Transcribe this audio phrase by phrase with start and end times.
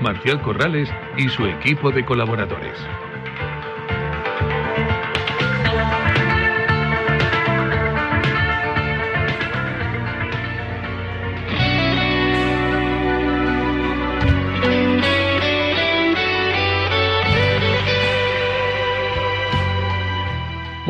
[0.00, 2.78] Marcial Corrales y su equipo de colaboradores.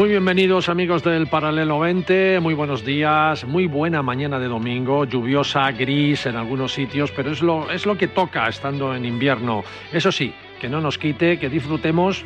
[0.00, 5.70] Muy bienvenidos amigos del Paralelo 20, muy buenos días, muy buena mañana de domingo, lluviosa,
[5.72, 9.62] gris en algunos sitios, pero es lo, es lo que toca estando en invierno.
[9.92, 12.24] Eso sí, que no nos quite, que disfrutemos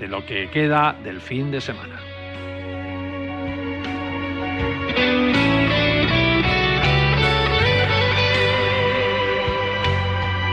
[0.00, 2.11] de lo que queda del fin de semana.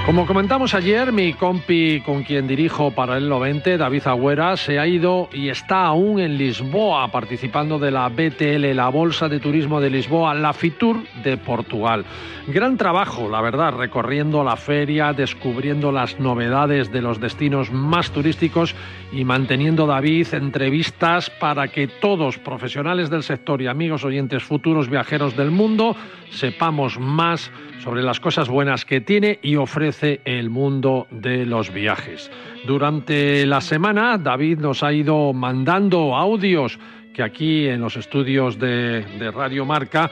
[0.10, 5.30] Como comentamos ayer, mi compi con quien dirijo Paralelo 20, David Agüera, se ha ido
[5.32, 10.34] y está aún en Lisboa participando de la BTL, la Bolsa de Turismo de Lisboa,
[10.34, 12.06] la FITUR de Portugal.
[12.52, 18.73] Gran trabajo, la verdad, recorriendo la feria, descubriendo las novedades de los destinos más turísticos
[19.11, 25.38] y manteniendo David entrevistas para que todos, profesionales del sector y amigos oyentes futuros viajeros
[25.38, 25.95] del mundo,
[26.31, 27.52] sepamos más
[27.83, 32.31] sobre las cosas buenas que tiene y ofrece el mundo de los viajes.
[32.66, 36.80] Durante la semana, David nos ha ido mandando audios
[37.14, 40.09] que aquí en los estudios de, de Radio Marca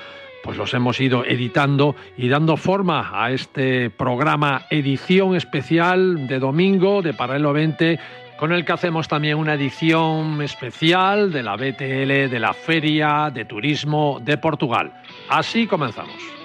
[0.48, 7.02] pues los hemos ido editando y dando forma a este programa edición especial de domingo
[7.02, 8.00] de Paralelo 20
[8.38, 13.44] con el que hacemos también una edición especial de la BTL de la Feria de
[13.44, 14.94] Turismo de Portugal.
[15.28, 16.37] Así comenzamos.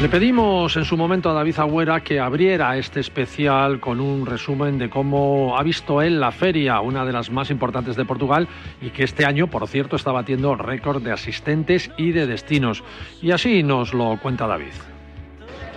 [0.00, 4.78] Le pedimos en su momento a David Agüera que abriera este especial con un resumen
[4.78, 8.46] de cómo ha visto él la feria, una de las más importantes de Portugal,
[8.80, 12.84] y que este año, por cierto, está batiendo récord de asistentes y de destinos.
[13.20, 14.72] Y así nos lo cuenta David.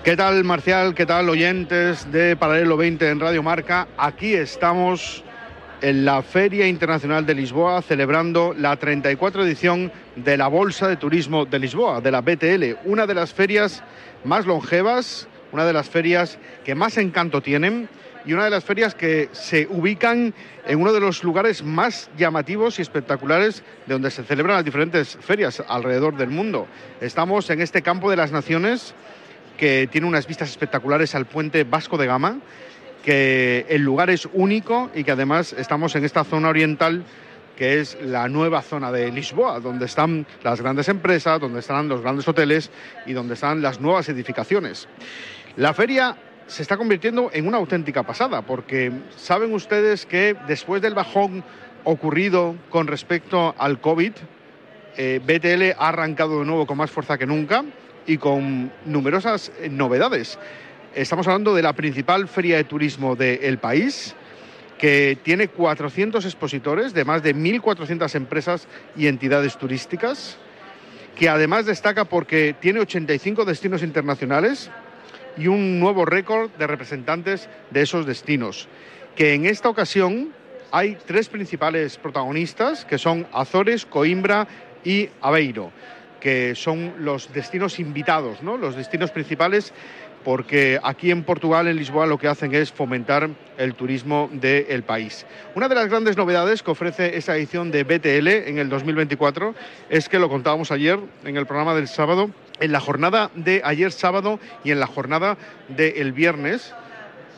[0.03, 0.93] ¿Qué tal, Marcial?
[0.93, 3.87] ¿Qué tal, oyentes de Paralelo 20 en Radio Marca?
[3.97, 5.23] Aquí estamos
[5.81, 11.45] en la Feria Internacional de Lisboa celebrando la 34 edición de la Bolsa de Turismo
[11.45, 13.83] de Lisboa, de la BTL, una de las ferias
[14.23, 17.89] más longevas, una de las ferias que más encanto tienen
[18.25, 20.33] y una de las ferias que se ubican
[20.67, 25.17] en uno de los lugares más llamativos y espectaculares de donde se celebran las diferentes
[25.21, 26.67] ferias alrededor del mundo.
[27.01, 28.93] Estamos en este campo de las naciones
[29.57, 32.37] que tiene unas vistas espectaculares al puente Vasco de Gama,
[33.03, 37.03] que el lugar es único y que además estamos en esta zona oriental
[37.61, 42.01] que es la nueva zona de Lisboa, donde están las grandes empresas, donde están los
[42.01, 42.71] grandes hoteles
[43.05, 44.87] y donde están las nuevas edificaciones.
[45.57, 46.17] La feria
[46.47, 51.43] se está convirtiendo en una auténtica pasada, porque saben ustedes que después del bajón
[51.83, 54.13] ocurrido con respecto al COVID,
[54.97, 57.63] eh, BTL ha arrancado de nuevo con más fuerza que nunca
[58.07, 60.39] y con numerosas novedades.
[60.93, 64.13] Estamos hablando de la principal feria de turismo del país,
[64.77, 68.67] que tiene 400 expositores de más de 1.400 empresas
[68.97, 70.37] y entidades turísticas,
[71.15, 74.69] que además destaca porque tiene 85 destinos internacionales
[75.37, 78.67] y un nuevo récord de representantes de esos destinos,
[79.15, 80.33] que en esta ocasión
[80.71, 84.45] hay tres principales protagonistas, que son Azores, Coimbra
[84.83, 85.71] y Aveiro,
[86.19, 88.57] que son los destinos invitados, ¿no?
[88.57, 89.73] los destinos principales
[90.23, 95.25] porque aquí en Portugal, en Lisboa, lo que hacen es fomentar el turismo del país.
[95.55, 99.55] Una de las grandes novedades que ofrece esta edición de BTL en el 2024
[99.89, 102.29] es que lo contábamos ayer en el programa del sábado,
[102.59, 105.37] en la jornada de ayer sábado y en la jornada
[105.67, 106.73] del viernes,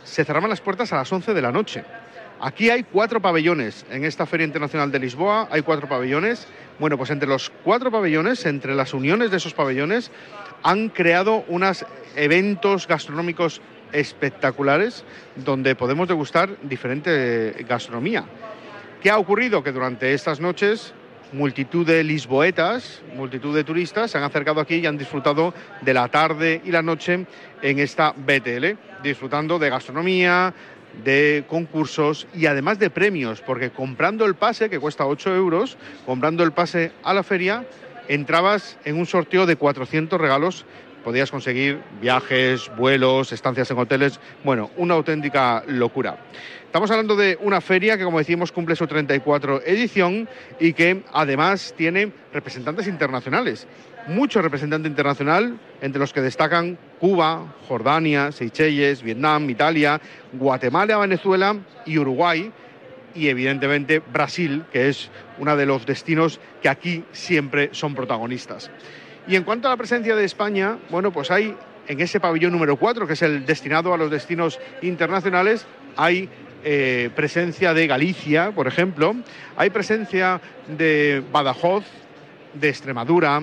[0.04, 1.84] se cerraban las puertas a las 11 de la noche.
[2.46, 3.86] Aquí hay cuatro pabellones.
[3.90, 6.46] En esta Feria Internacional de Lisboa hay cuatro pabellones.
[6.78, 10.12] Bueno, pues entre los cuatro pabellones, entre las uniones de esos pabellones,
[10.64, 13.62] han creado unos eventos gastronómicos
[13.92, 15.04] espectaculares
[15.36, 18.26] donde podemos degustar diferente gastronomía.
[19.02, 19.64] ¿Qué ha ocurrido?
[19.64, 20.94] Que durante estas noches
[21.34, 26.08] multitud de lisboetas, multitud de turistas se han acercado aquí y han disfrutado de la
[26.08, 27.26] tarde y la noche
[27.62, 30.54] en esta BTL, disfrutando de gastronomía,
[31.04, 36.44] de concursos y además de premios, porque comprando el pase, que cuesta 8 euros, comprando
[36.44, 37.66] el pase a la feria,
[38.08, 40.66] entrabas en un sorteo de 400 regalos
[41.04, 46.18] podías conseguir viajes, vuelos, estancias en hoteles, bueno, una auténtica locura.
[46.66, 50.28] Estamos hablando de una feria que, como decimos, cumple su 34 edición
[50.60, 53.68] y que además tiene representantes internacionales.
[54.08, 60.02] Mucho representante internacional, entre los que destacan Cuba, Jordania, Seychelles, Vietnam, Italia,
[60.34, 62.52] Guatemala, Venezuela y Uruguay,
[63.16, 68.72] y evidentemente Brasil, que es uno de los destinos que aquí siempre son protagonistas.
[69.28, 71.56] Y en cuanto a la presencia de España, bueno, pues hay
[71.88, 75.66] en ese pabellón número 4, que es el destinado a los destinos internacionales,
[75.96, 76.30] hay
[76.64, 79.16] eh, presencia de Galicia, por ejemplo,
[79.58, 81.84] hay presencia de Badajoz,
[82.54, 83.42] de Extremadura,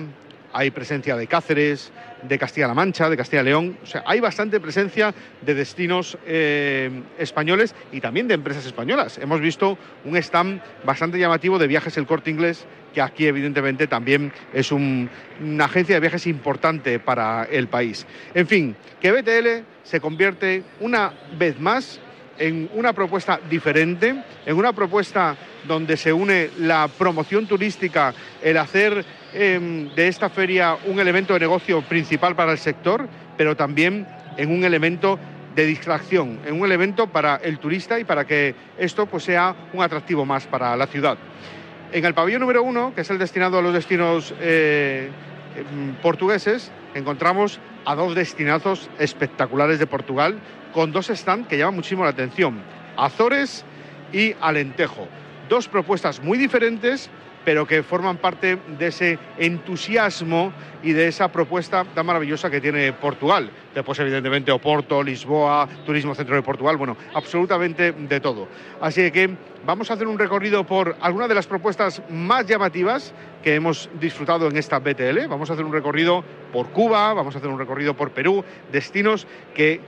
[0.53, 1.91] hay presencia de Cáceres,
[2.23, 3.77] de Castilla-La Mancha, de Castilla-León.
[3.83, 9.17] O sea, hay bastante presencia de destinos eh, españoles y también de empresas españolas.
[9.17, 14.31] Hemos visto un stand bastante llamativo de viajes El Corte Inglés, que aquí evidentemente también
[14.53, 15.09] es una
[15.65, 18.05] agencia de viajes importante para el país.
[18.33, 21.99] En fin, que BTL se convierte una vez más
[22.37, 29.05] en una propuesta diferente, en una propuesta donde se une la promoción turística, el hacer
[29.33, 33.07] em, de esta feria un elemento de negocio principal para el sector,
[33.37, 34.07] pero también
[34.37, 35.19] en un elemento
[35.55, 39.83] de distracción, en un elemento para el turista y para que esto pues, sea un
[39.83, 41.17] atractivo más para la ciudad.
[41.91, 45.09] En el pabellón número uno, que es el destinado a los destinos eh,
[45.57, 50.39] em, portugueses, encontramos a dos destinazos espectaculares de Portugal,
[50.73, 52.61] con dos stands que llaman muchísimo la atención,
[52.95, 53.65] Azores
[54.13, 55.07] y Alentejo.
[55.49, 57.09] Dos propuestas muy diferentes,
[57.45, 60.53] pero que forman parte de ese entusiasmo
[60.83, 63.51] y de esa propuesta tan maravillosa que tiene Portugal.
[63.73, 68.47] Después, evidentemente, Oporto, Lisboa, Turismo Centro de Portugal, bueno, absolutamente de todo.
[68.81, 69.29] Así que
[69.65, 74.47] vamos a hacer un recorrido por algunas de las propuestas más llamativas que hemos disfrutado
[74.47, 75.27] en esta BTL.
[75.27, 79.27] Vamos a hacer un recorrido por Cuba, vamos a hacer un recorrido por Perú, destinos
[79.53, 79.79] que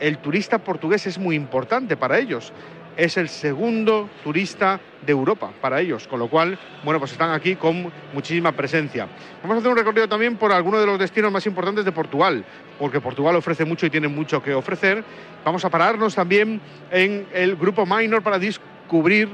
[0.00, 2.52] el turista portugués es muy importante para ellos.
[2.96, 7.54] Es el segundo turista de Europa para ellos, con lo cual, bueno, pues están aquí
[7.56, 9.06] con muchísima presencia.
[9.42, 12.42] Vamos a hacer un recorrido también por algunos de los destinos más importantes de Portugal,
[12.78, 15.04] porque Portugal ofrece mucho y tiene mucho que ofrecer.
[15.44, 16.58] Vamos a pararnos también
[16.90, 19.28] en el grupo Minor para descubrir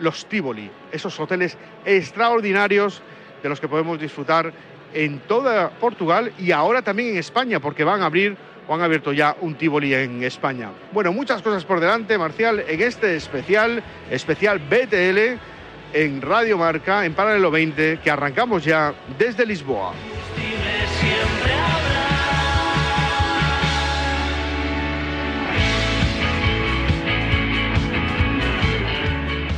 [0.00, 3.02] los Tivoli, esos hoteles extraordinarios
[3.42, 4.52] de los que podemos disfrutar
[4.94, 8.36] en toda Portugal y ahora también en España, porque van a abrir
[8.68, 10.70] o han abierto ya un Tivoli en España.
[10.92, 15.38] Bueno, muchas cosas por delante, Marcial, en este especial, especial BTL
[15.92, 19.92] en Radio Marca, en Paralelo 20, que arrancamos ya desde Lisboa.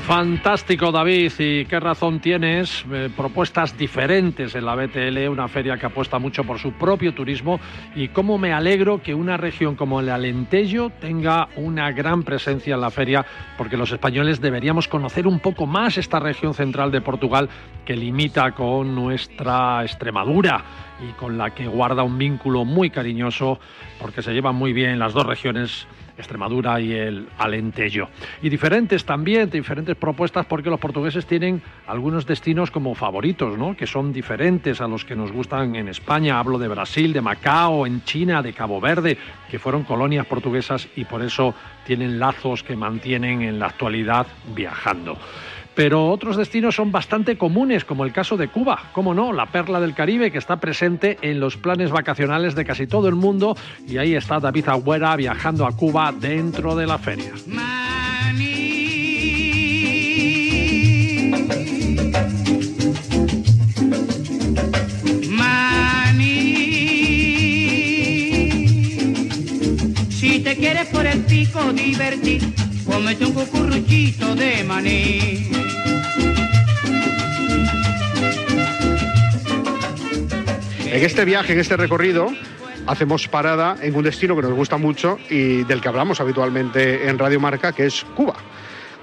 [0.06, 2.84] Fantástico, David, y qué razón tienes.
[2.92, 7.58] Eh, propuestas diferentes en la BTL, una feria que apuesta mucho por su propio turismo.
[7.96, 12.82] Y cómo me alegro que una región como el Alentejo tenga una gran presencia en
[12.82, 13.25] la feria,
[13.56, 17.49] porque los españoles deberíamos conocer un poco más esta región central de Portugal
[17.87, 20.62] que limita con nuestra Extremadura
[21.00, 23.58] y con la que guarda un vínculo muy cariñoso,
[23.99, 28.09] porque se llevan muy bien las dos regiones Extremadura y el Alentejo.
[28.42, 33.76] Y diferentes también, diferentes propuestas porque los portugueses tienen algunos destinos como favoritos, ¿no?
[33.76, 36.38] que son diferentes a los que nos gustan en España.
[36.38, 39.18] Hablo de Brasil, de Macao, en China, de Cabo Verde,
[39.50, 41.54] que fueron colonias portuguesas y por eso
[41.85, 45.18] tienen lazos que mantienen en la actualidad viajando.
[45.75, 49.81] Pero otros destinos son bastante comunes, como el caso de Cuba, como no, la perla
[49.81, 53.57] del Caribe que está presente en los planes vacacionales de casi todo el mundo.
[53.87, 57.33] Y ahí está David Agüera viajando a Cuba dentro de la feria.
[70.09, 72.63] Si te quieres por el pico divertir,
[72.96, 75.50] un cucurruchito de maní.
[80.86, 82.28] En este viaje, en este recorrido,
[82.86, 87.18] hacemos parada en un destino que nos gusta mucho y del que hablamos habitualmente en
[87.18, 88.34] Radio Marca, que es Cuba.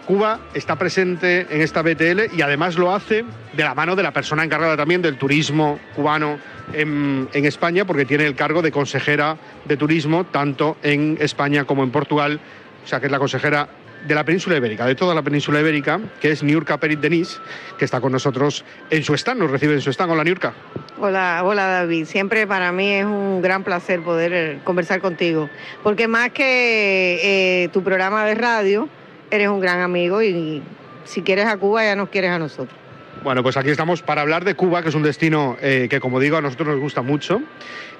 [0.05, 4.11] Cuba está presente en esta BTL y además lo hace de la mano de la
[4.11, 6.39] persona encargada también del turismo cubano
[6.73, 11.91] en, España, porque tiene el cargo de consejera de turismo tanto en España como en
[11.91, 12.39] Portugal,
[12.83, 13.67] o sea que es la consejera
[14.07, 17.39] de la península ibérica, de toda la península ibérica, que es Niurka Perit Denis,
[17.77, 20.11] que está con nosotros en su stand, nos recibe en su stand.
[20.11, 20.53] Hola Niurka.
[20.99, 22.05] Hola, hola David.
[22.05, 25.49] Siempre para mí es un gran placer poder eh, conversar contigo,
[25.83, 28.89] porque más que eh, tu programa de radio,
[29.31, 30.61] eres un gran amigo y
[31.05, 32.77] si quieres a Cuba ya nos quieres a nosotros.
[33.23, 36.19] Bueno, pues aquí estamos para hablar de Cuba, que es un destino eh, que, como
[36.19, 37.41] digo, a nosotros nos gusta mucho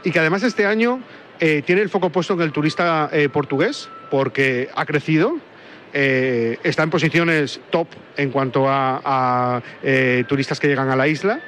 [0.03, 1.00] y que además este año
[1.39, 5.38] eh, tiene el foco puesto en el turista eh, portugués porque ha crecido,
[5.93, 11.41] eh, está en posiciones top en cuanto a, eh, turistas que llegan a la isla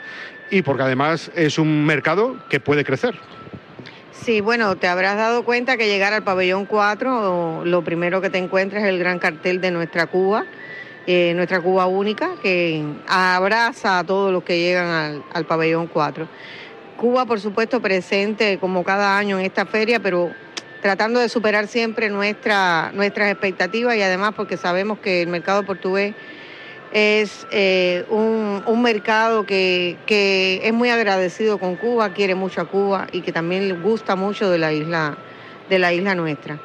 [0.50, 3.16] y porque además es un mercado que puede crecer.
[4.12, 8.38] Sí, bueno, te habrás dado cuenta que llegar al pabellón 4, lo primero que te
[8.38, 10.46] encuentras es el gran cartel de nuestra Cuba,
[11.08, 16.28] eh, nuestra Cuba única, que abraza a todos los que llegan al, al pabellón 4.
[16.96, 20.32] Cuba, por supuesto, presente como cada año en esta feria, pero
[20.84, 26.14] tratando de superar siempre nuestra, nuestras expectativas y además porque sabemos que el mercado portugués
[26.92, 32.66] es eh, un, un, mercado que, que, es muy agradecido con Cuba, quiere mucho a
[32.66, 35.18] Cuba y que también le gusta mucho de la isla,
[35.70, 36.60] de la isla nuestra.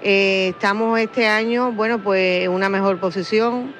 [0.00, 3.74] Eh, estamos este año, bueno, pues en una mejor posición,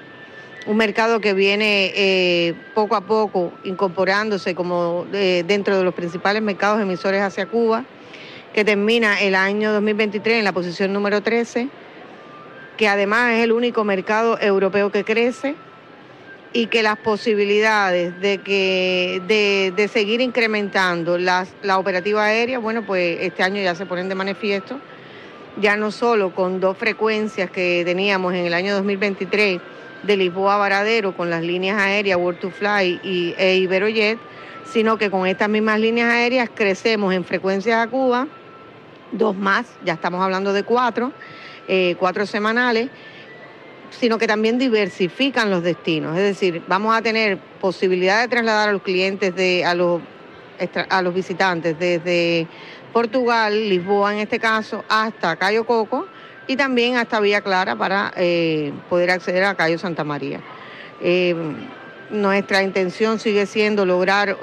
[0.67, 6.79] un mercado que viene eh, poco a poco incorporándose como dentro de los principales mercados
[6.83, 7.87] emisores hacia Cuba
[8.59, 11.69] que termina el año 2023 en la posición número 13,
[12.77, 15.55] que además es el único mercado europeo que crece
[16.53, 19.23] y que las posibilidades de, que,
[19.77, 24.17] de, seguir incrementando las, la operativa aérea, bueno, pues este año ya se ponen de
[24.17, 24.81] manifiesto,
[25.61, 29.61] ya no solo con dos frecuencias que teníamos en el año 2023
[30.03, 34.19] de Lisboa a Varadero con las líneas aéreas World to Fly y, e Iberojet,
[34.65, 38.27] sino que con estas mismas líneas aéreas crecemos en frecuencias a Cuba,
[39.13, 41.13] dos más, ya estamos hablando de cuatro,
[41.67, 42.89] eh, cuatro semanales,
[43.91, 46.17] sino que también diversifican los destinos.
[46.17, 50.01] Es decir, vamos a tener posibilidad de trasladar a los clientes, de, a, los,
[50.89, 52.47] a los visitantes desde
[52.93, 56.07] Portugal, Lisboa en este caso, hasta Cayo Coco
[56.47, 60.41] y también hasta Villa Clara para eh, poder acceder a Cayo Santa María.
[61.01, 61.35] Eh,
[62.11, 64.39] nuestra intención sigue siendo lograr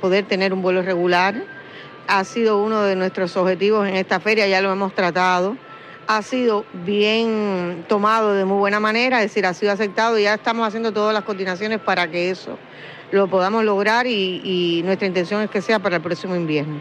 [0.00, 1.53] poder tener un vuelo regular.
[2.06, 5.56] Ha sido uno de nuestros objetivos en esta feria, ya lo hemos tratado
[6.06, 10.34] ha sido bien tomado de muy buena manera, es decir, ha sido aceptado y ya
[10.34, 12.58] estamos haciendo todas las coordinaciones para que eso
[13.12, 16.80] lo podamos lograr y, nuestra intención es que sea para el próximo invierno.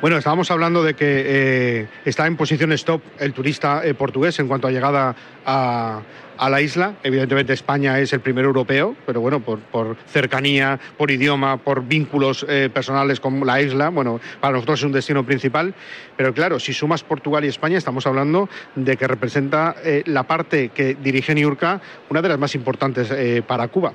[0.00, 4.46] Bueno, estábamos hablando de que eh, está en posición stop el turista eh, portugués en
[4.46, 6.00] cuanto a llegada a,
[6.38, 6.94] a, la isla.
[7.02, 12.70] Evidentemente España es el primer europeo, pero bueno, por, cercanía, por idioma, por vínculos eh,
[12.72, 15.74] personales con la isla, bueno, para nosotros es un destino principal.
[16.16, 20.70] Pero claro, si sumas Portugal y España, estamos hablando de que representa eh, la parte
[20.70, 23.92] que dirige Niurka, una de las más importantes eh, para Cuba.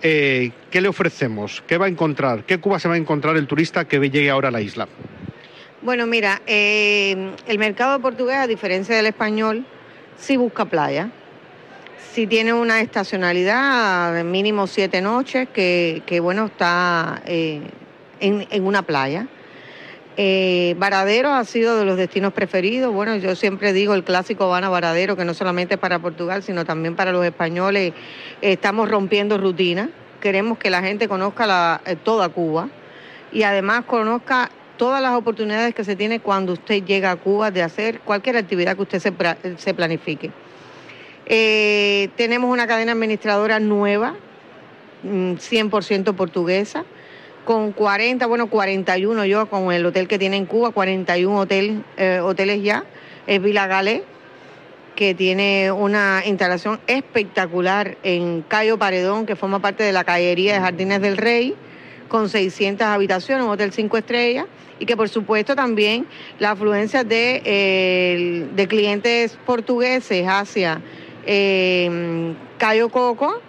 [0.00, 1.62] ¿Qué le ofrecemos?
[1.66, 2.44] ¿Qué va a encontrar?
[2.44, 4.88] ¿Qué Cuba se va a encontrar el turista que llegue ahora a la isla?
[5.82, 9.64] Bueno, mira, el mercado portugués, a diferencia del español,
[10.16, 11.10] sí busca playa.
[12.12, 17.60] Sí tiene una estacionalidad de mínimo siete noches, que, que bueno, está eh,
[18.18, 19.28] en, en, una playa.
[20.16, 22.92] Eh, Varadero ha sido de los destinos preferidos.
[22.92, 26.96] Bueno, yo siempre digo el clásico Habana Varadero, que no solamente para Portugal, sino también
[26.96, 27.92] para los españoles.
[28.40, 29.88] estamos rompiendo rutina.
[30.20, 32.70] Queremos que la gente conozca la, toda Cuba
[33.30, 37.62] y además conozca todas las oportunidades que se tiene cuando usted llega a Cuba de
[37.62, 39.12] hacer cualquier actividad que usted se,
[39.58, 40.32] se planifique.
[41.32, 44.16] Eh, tenemos una cadena administradora nueva,
[45.04, 46.84] 100% mm, portuguesa,
[47.44, 52.18] con 40, bueno, 41 yo con el hotel que tiene en Cuba, 41 hotel, eh,
[52.20, 52.82] hoteles ya,
[53.28, 54.02] es Vila Galé,
[54.96, 60.60] que tiene una instalación espectacular en Cayo Paredón, que forma parte de la callería de
[60.60, 61.54] Jardines del Rey,
[62.08, 64.46] con 600 habitaciones, un hotel 5 estrellas
[64.80, 66.06] y que por supuesto también
[66.40, 70.80] la afluencia de, eh, de clientes portugueses hacia
[71.26, 73.40] eh, Cayo Coco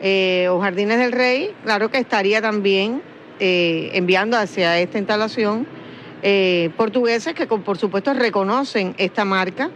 [0.00, 3.02] eh, o Jardines del Rey, claro que estaría también
[3.40, 5.66] eh, enviando hacia esta instalación
[6.76, 9.70] portugueses que por supuesto reconocen esta marca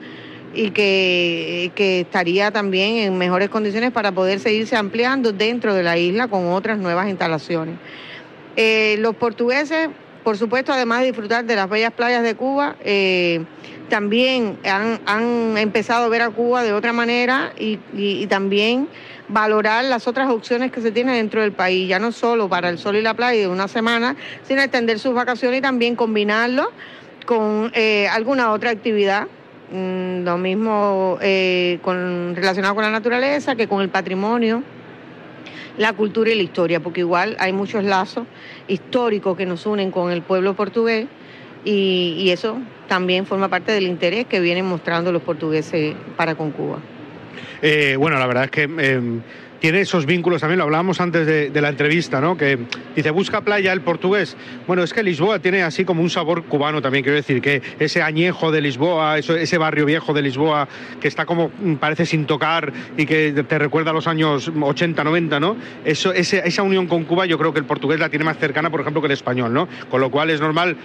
[0.55, 5.97] y que, que, estaría también en mejores condiciones para poder seguirse ampliando dentro de la
[5.97, 7.77] isla con otras nuevas instalaciones.
[8.99, 9.89] los portugueses
[10.23, 13.45] por supuesto, además de disfrutar de las bellas playas de Cuba, eh,
[13.93, 18.89] también han, han empezado a ver a Cuba de otra manera y, y- también
[19.29, 22.79] valorar las otras opciones que se tienen dentro del país, ya no solo para el
[22.79, 26.71] sol y la playa de una semana, sino extender sus vacaciones y también combinarlo
[27.27, 29.27] con eh, alguna otra actividad.
[29.71, 34.63] Mm, Lo mismo eh, con, relacionado con la naturaleza que con el patrimonio,
[35.77, 38.27] la cultura y la historia, porque igual hay muchos lazos
[38.69, 41.09] históricos que nos unen con el pueblo portugués
[41.63, 42.57] y eso
[42.89, 46.79] también forma parte del interés que vienen mostrando los portugueses para con Cuba.
[47.63, 49.21] Eh, bueno, la verdad es que eh,
[49.63, 52.37] tiene esos vínculos también, lo hablábamos antes de, la entrevista, ¿no?
[52.37, 52.59] Que
[52.97, 54.37] dice, busca playa el portugués.
[54.67, 58.03] Bueno, es que Lisboa tiene así como un sabor cubano también, quiero decir, que ese
[58.03, 60.67] añejo de Lisboa, ese barrio viejo de Lisboa,
[61.01, 65.05] que está como, mm, parece sin tocar y que te recuerda a los años 80,
[65.05, 65.57] 90, ¿no?
[65.85, 68.81] Eso, esa unión con Cuba yo creo que el portugués la tiene más cercana, por
[68.81, 69.69] ejemplo, que el español, ¿no?
[69.89, 70.77] Con lo cual es normal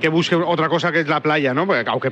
[0.00, 1.66] que busque otra cosa que es la playa, ¿no?
[1.66, 2.10] Porque, aunque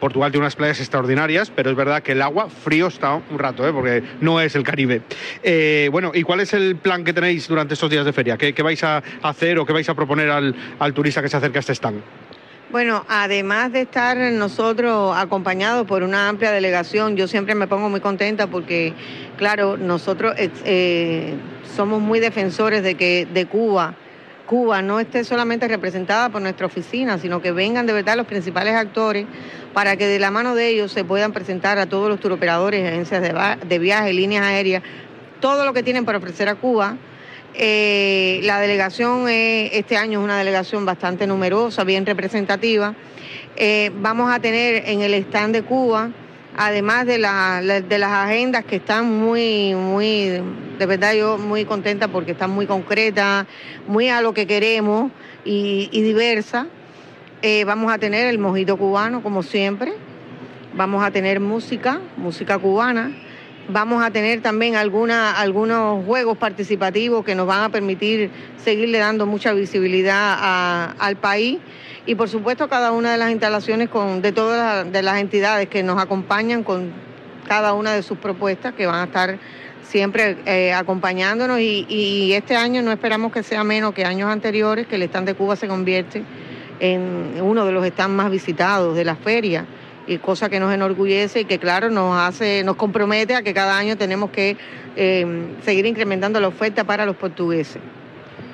[0.00, 3.66] Portugal tiene unas playas extraordinarias, pero es verdad que el agua frío está un rato,
[3.66, 3.72] ¿eh?
[3.72, 5.02] porque no es el Caribe.
[5.42, 8.36] Eh, bueno, ¿y cuál es el plan que tenéis durante estos días de feria?
[8.36, 11.58] ¿Qué, vais a hacer o qué vais a proponer al, al turista que se acerca
[11.58, 12.02] a este stand?
[12.70, 18.00] Bueno, además de estar nosotros acompañados por una amplia delegación, yo siempre me pongo muy
[18.00, 18.92] contenta porque,
[19.36, 21.34] claro, nosotros eh, eh,
[21.76, 23.94] somos muy defensores de que de Cuba,
[24.46, 28.74] Cuba no esté solamente representada por nuestra oficina, sino que vengan de verdad los principales
[28.74, 29.26] actores
[29.74, 33.20] para que de la mano de ellos se puedan presentar a todos los turoperadores, agencias
[33.20, 33.34] de,
[33.66, 34.82] de viaje, líneas aéreas,
[35.40, 36.96] todo lo que tienen para ofrecer a Cuba.
[37.54, 42.94] Eh, la delegación este año es una delegación bastante numerosa, bien representativa.
[43.56, 46.10] Eh, vamos a tener en el stand de Cuba,
[46.56, 50.40] además de, la- de las agendas que están muy, muy,
[50.78, 53.46] de verdad yo muy contenta porque están muy concretas,
[53.86, 55.10] muy a lo que queremos
[55.44, 56.66] y, y diversas.
[57.42, 59.92] Eh, vamos a tener el mojito cubano, como siempre.
[60.74, 63.12] Vamos a tener música, música cubana.
[63.68, 68.30] Vamos a tener también algunos juegos participativos que nos van a permitir
[68.62, 71.58] seguirle dando mucha visibilidad al país.
[72.06, 75.68] Y por supuesto cada una de las instalaciones con, de todas las, de las entidades
[75.68, 76.92] que nos acompañan con
[77.48, 79.38] cada una de sus propuestas que van a estar
[79.82, 84.96] siempre eh, acompañándonos y, este año no esperamos que sea menos que años anteriores, que
[84.96, 86.22] el stand de Cuba se convierte
[86.80, 89.64] en uno de los stands más visitados de la feria
[90.06, 93.76] y cosa que nos enorgullece y que claro nos hace, nos compromete a que cada
[93.76, 94.56] año tenemos que
[94.96, 95.26] eh,
[95.64, 97.80] seguir incrementando la oferta para los portugueses.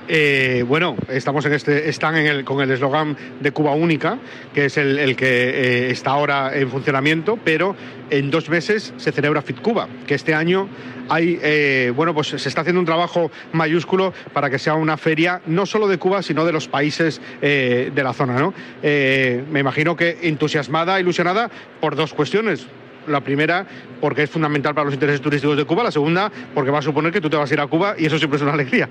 [0.09, 4.19] Eh, bueno, estamos en este, están con el eslogan de Cuba Única,
[4.53, 7.77] que es el, que eh, está ahora en funcionamiento, pero
[8.11, 10.69] en dos meses se celebra Fit Cuba, que este año
[11.09, 15.41] hay, eh, bueno, pues se está haciendo un trabajo mayúsculo para que sea una feria
[15.47, 18.55] no solo de Cuba, sino de los países de la zona, ¿no?
[18.83, 22.67] Me imagino que entusiasmada, ilusionada por dos cuestiones.
[23.07, 23.67] La primera,
[24.01, 25.83] porque es fundamental para los intereses turísticos de Cuba.
[25.83, 28.07] La segunda, porque va a suponer que tú te vas a ir a Cuba y
[28.07, 28.89] eso siempre es una alegría.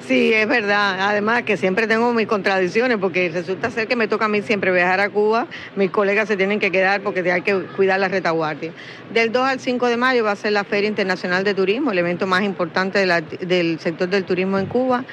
[0.00, 0.98] Sí, es verdad.
[1.00, 4.72] Además que siempre tengo mis contradicciones porque resulta ser que me toca a mí siempre
[4.72, 5.46] viajar a Cuba.
[5.76, 8.72] Mis colegas se tienen que quedar porque hay que cuidar la retaguardia.
[9.12, 11.98] Del 2 al 5 de mayo va a ser la Feria Internacional de Turismo, el
[11.98, 13.06] evento más importante
[13.40, 15.04] del sector del turismo en Cuba.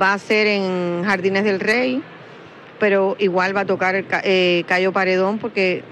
[0.00, 2.02] Va a ser en Jardines del Rey,
[2.78, 5.84] pero igual va a tocar eh, Cayo Paredón porque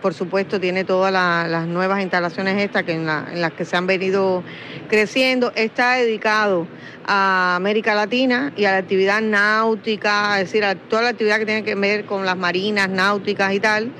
[0.00, 3.64] por supuesto tiene todas la- las nuevas instalaciones estas que en, la- en las que
[3.64, 4.42] se han venido
[4.88, 5.52] creciendo.
[5.54, 6.66] Está dedicado
[7.06, 11.46] a América Latina y a la actividad náutica, es decir, a toda la actividad que
[11.46, 13.90] tiene que ver con las marinas, náuticas y tal.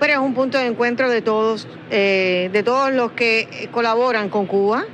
[0.00, 4.46] Pero es un punto de encuentro de todos, eh, de todos los que colaboran con
[4.46, 4.84] Cuba,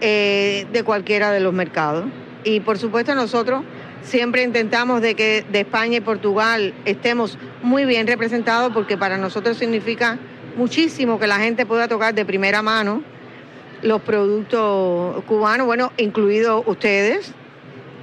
[0.00, 2.04] eh, de cualquiera de los mercados.
[2.44, 3.62] Y por supuesto nosotros
[4.06, 9.56] siempre intentamos de que de España y Portugal estemos muy bien representados porque para nosotros
[9.56, 10.18] significa
[10.56, 13.02] muchísimo que la gente pueda tocar de primera mano
[13.82, 17.32] los productos cubanos, bueno, incluidos ustedes,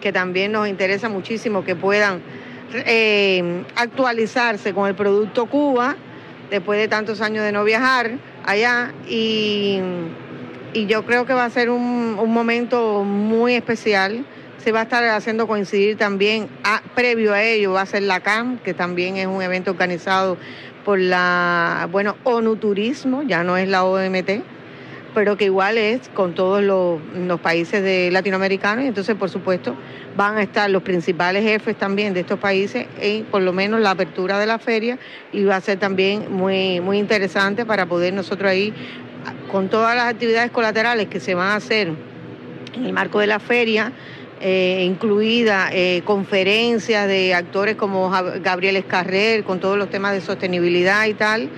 [0.02, 2.22] que también nos interesa muchísimo que puedan
[2.74, 5.96] eh, actualizarse con el producto Cuba
[6.52, 8.12] después de tantos años de no viajar
[8.46, 9.80] allá y,
[10.88, 14.26] yo creo que va a ser un momento muy especial.
[14.64, 18.22] Se va a estar haciendo coincidir también, a- previo a ello va a ser la
[18.22, 20.38] CAM, que también es un evento organizado
[20.86, 24.42] por la, bueno, ONU Turismo, ya no es la OMT,
[25.14, 27.02] pero que igual es con todos los,
[27.42, 28.86] países de latinoamericanos.
[28.86, 29.76] Y entonces por supuesto
[30.16, 33.92] van a estar los principales jefes también de estos países en por lo menos la
[33.92, 34.98] apertura de la feria.
[35.34, 38.74] Y va a ser también muy muy interesante para poder nosotros ahí
[39.52, 41.92] con todas las actividades colaterales que se van a hacer
[42.76, 43.92] en el marco de la feria
[44.46, 51.06] eh, incluida eh, conferencias de actores como Gabriel Escarrer con todos los temas de sostenibilidad
[51.06, 51.50] y tal.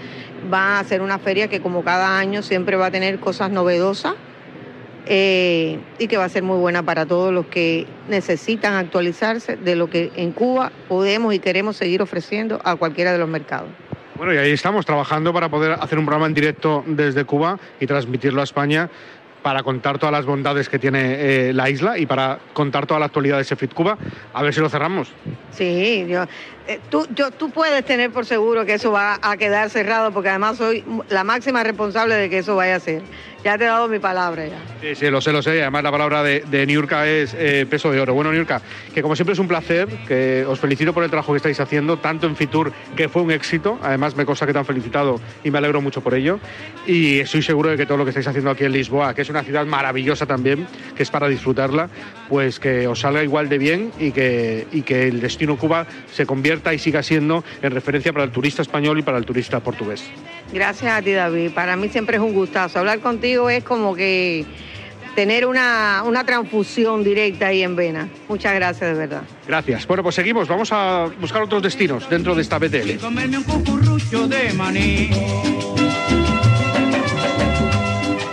[0.53, 4.13] Va a ser una feria que como cada año siempre va a tener cosas novedosas
[5.07, 9.75] eh, y que va a ser muy buena para todos los que necesitan actualizarse de
[9.75, 13.69] lo que en Cuba podemos y queremos seguir ofreciendo a cualquiera de los mercados.
[14.15, 17.87] Bueno, y ahí estamos trabajando para poder hacer un programa en directo desde Cuba y
[17.87, 18.91] transmitirlo a España
[19.45, 23.05] para contar todas las bondades que tiene eh, la isla y para contar toda la
[23.05, 23.95] actualidad de Sefit Cuba.
[24.34, 25.12] A ver si lo cerramos.
[25.51, 26.23] Sí, yo,
[26.67, 30.29] eh, tú, yo, tú puedes tener por seguro que eso va a quedar cerrado porque
[30.29, 33.03] además soy la máxima responsable de que eso vaya a ser.
[33.45, 34.58] Ya te he dado mi palabra ya.
[34.81, 35.62] Sí, sí, lo sé, lo sé.
[35.62, 38.15] Además la palabra de, de Niurka es eh, peso de oro.
[38.15, 38.60] Bueno, Niurka,
[38.91, 41.97] que como siempre es un placer, que os felicito por el trabajo que estáis haciendo,
[41.97, 43.77] tanto en Fitur, que fue un éxito.
[43.84, 46.39] Además me consta que te han felicitado y me alegro mucho por ello.
[46.88, 49.29] Y estoy seguro de que todo lo que estáis haciendo aquí en Lisboa, que es
[49.29, 50.65] una ciudad maravillosa también,
[50.97, 51.88] que es para disfrutarla,
[52.27, 56.25] pues que os salga igual de bien y que, y que el destino Cuba se
[56.25, 60.03] convierta y siga siendo en referencia para el turista español y para el turista portugués.
[60.51, 61.51] Gracias a ti, David.
[61.51, 62.79] Para mí siempre es un gustazo.
[62.79, 64.45] Hablar contigo es como que
[65.15, 68.07] tener una, una transfusión directa ahí en vena.
[68.27, 69.23] Muchas gracias, de verdad.
[69.47, 69.87] Gracias.
[69.87, 70.47] Bueno, pues seguimos.
[70.47, 72.99] Vamos a buscar otros destinos dentro de esta BTL.
[72.99, 75.09] Comerme un cucurrucho de maní.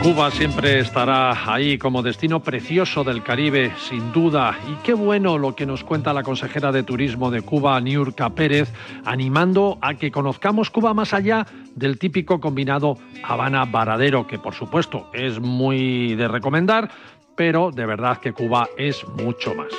[0.03, 4.59] Cuba siempre estará ahí como destino precioso del Caribe, sin duda.
[4.69, 8.73] Y qué bueno lo que nos cuenta la consejera de Turismo de Cuba, Niurka Pérez,
[9.05, 15.39] animando a que conozcamos Cuba más allá del típico combinado Habana-Varadero, que por supuesto es
[15.39, 16.91] muy de recomendar,
[17.37, 19.73] pero de verdad que Cuba es mucho más.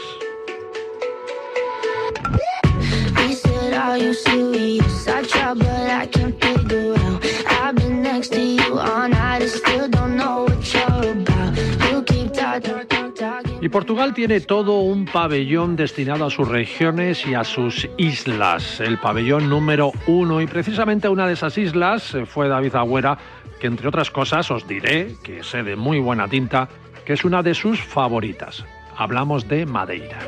[13.62, 19.00] Y Portugal tiene todo un pabellón destinado a sus regiones y a sus islas, el
[19.00, 20.42] pabellón número uno.
[20.42, 23.18] Y precisamente una de esas islas eh, fue David Agüera,
[23.60, 26.68] que entre otras cosas os diré, que sé de muy buena tinta,
[27.06, 28.66] que es una de sus favoritas.
[28.98, 30.20] Hablamos de Madeira.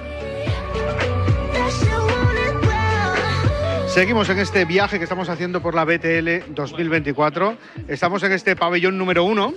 [3.88, 7.56] Seguimos en este viaje que estamos haciendo por la BTL 2024.
[7.88, 9.54] Estamos en este pabellón número uno,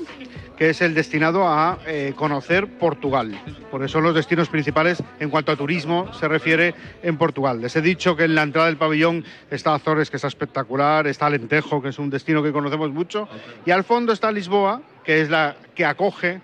[0.59, 3.41] que es el destinado a eh, conocer Portugal,
[3.71, 7.61] porque son los destinos principales en cuanto a turismo se refiere en Portugal.
[7.61, 11.27] Les he dicho que en la entrada del pabellón está Azores, que está espectacular, está
[11.27, 13.29] Alentejo, que es un destino que conocemos mucho,
[13.65, 16.41] y al fondo está Lisboa, que es la que acoge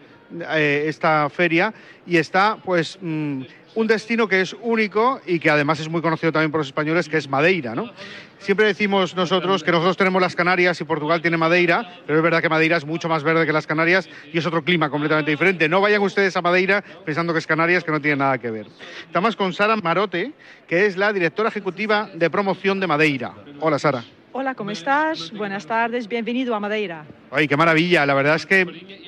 [0.55, 1.75] eh, esta feria,
[2.07, 2.99] y está pues...
[3.01, 3.43] mm,
[3.75, 7.09] un destino que es único y que además es muy conocido también por los españoles,
[7.09, 7.91] que es Madeira, ¿no?
[8.45, 12.43] Siempre decimos nosotros que nosotros tenemos las Canarias y Portugal tiene Madeira, pero es verdad
[12.43, 15.67] que Madeira es mucho más verde que las Canarias y es otro clima completamente diferente.
[15.67, 18.67] No vayan ustedes a Madeira pensando que es Canarias, que no tiene nada que ver.
[19.07, 20.33] Estamos con Sara Marote,
[20.69, 23.33] que es la directora ejecutiva de promoción de Madeira.
[23.61, 24.05] Hola, Sara.
[24.37, 25.31] Hola, ¿cómo estás?
[25.31, 27.05] Buenas tardes, bienvenido a Madeira.
[27.31, 28.05] Ay, qué maravilla.
[28.05, 28.67] La verdad es que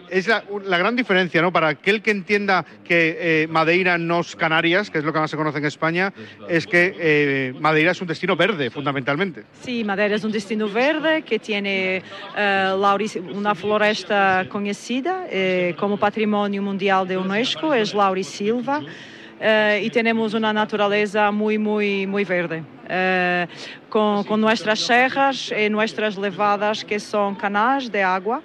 [0.08, 1.52] es la, la gran diferencia, ¿no?
[1.52, 5.28] Para aquel que entienda que eh, Madeira no es Canarias, que es lo que más
[5.28, 6.12] se conoce en España,
[6.48, 9.42] es que eh, Madeira es un destino verde, fundamentalmente.
[9.62, 12.04] Sí, Madeira es un destino verde que tiene
[12.36, 18.80] eh, una floresta conocida eh, como Patrimonio Mundial de UNESCO, es Laurisilva,
[19.40, 19.90] eh, y
[20.34, 22.62] una naturaleza muy, muy, muy verde.
[22.88, 23.46] Eh,
[23.88, 28.40] con, con nuestras serras y nuestras levadas que son canais de agua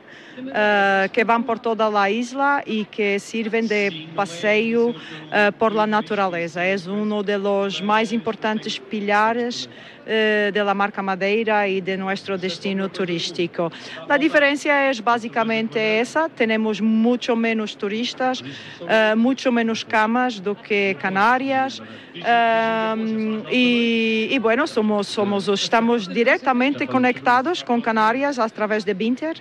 [0.54, 4.94] eh, que van por toda la isla y que sirven de paseo
[5.32, 6.66] eh, por la naturaleza.
[6.66, 9.70] Es uno de los más importantes pilares
[10.04, 13.72] eh, de la marca Madeira y de nuestro destino turístico.
[14.10, 18.44] La diferencia es básicamente esa, tenemos mucho menos turistas,
[18.90, 21.84] eh, mucho menos camas do que Canarias
[22.16, 29.38] eh, y, y bueno, somos, somos, estamos directamente conectados con Canarias a través de Binter.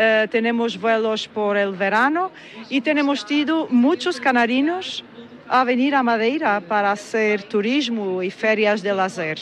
[0.00, 2.30] Eh, tenemos vuelos por el verano
[2.70, 5.02] y tenemos tido muchos canarinos
[5.48, 9.40] a venir a Madeira para hacer turismo y ferias de lazer.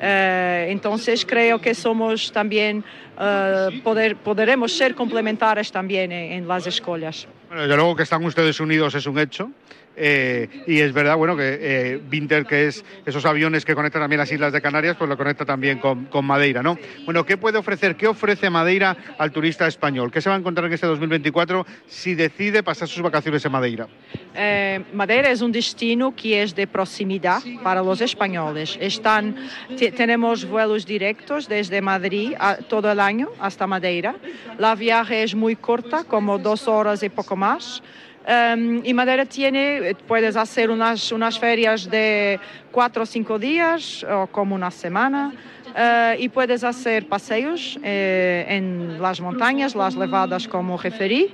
[0.00, 2.82] Eh, entonces creo que somos también,
[3.20, 7.28] eh, poder, podremos ser complementares también en, en las escuelas.
[7.48, 9.50] Bueno, desde luego que están ustedes unidos es un hecho.
[9.98, 14.18] Eh, y es verdad, bueno, que eh, Vinter, que es esos aviones que conectan también
[14.18, 16.78] las islas de Canarias, pues lo conecta también con, con Madeira, ¿no?
[17.04, 20.10] Bueno, ¿qué puede ofrecer, qué ofrece Madeira al turista español?
[20.12, 23.88] ¿Qué se va a encontrar en este 2024 si decide pasar sus vacaciones en Madeira?
[24.34, 28.78] Eh, Madeira es un destino que es de proximidad para los españoles.
[28.80, 29.34] Están,
[29.76, 34.14] te- tenemos vuelos directos desde Madrid a- todo el año hasta Madeira.
[34.58, 37.82] La viaje es muy corta, como dos horas y poco más.
[38.28, 42.38] Um, y Madeira tiene, puedes hacer unas, unas ferias de
[42.70, 45.32] cuatro o cinco días o como una semana.
[45.68, 51.30] Uh, y puedes hacer paseos eh, en las montañas, las levadas como referí.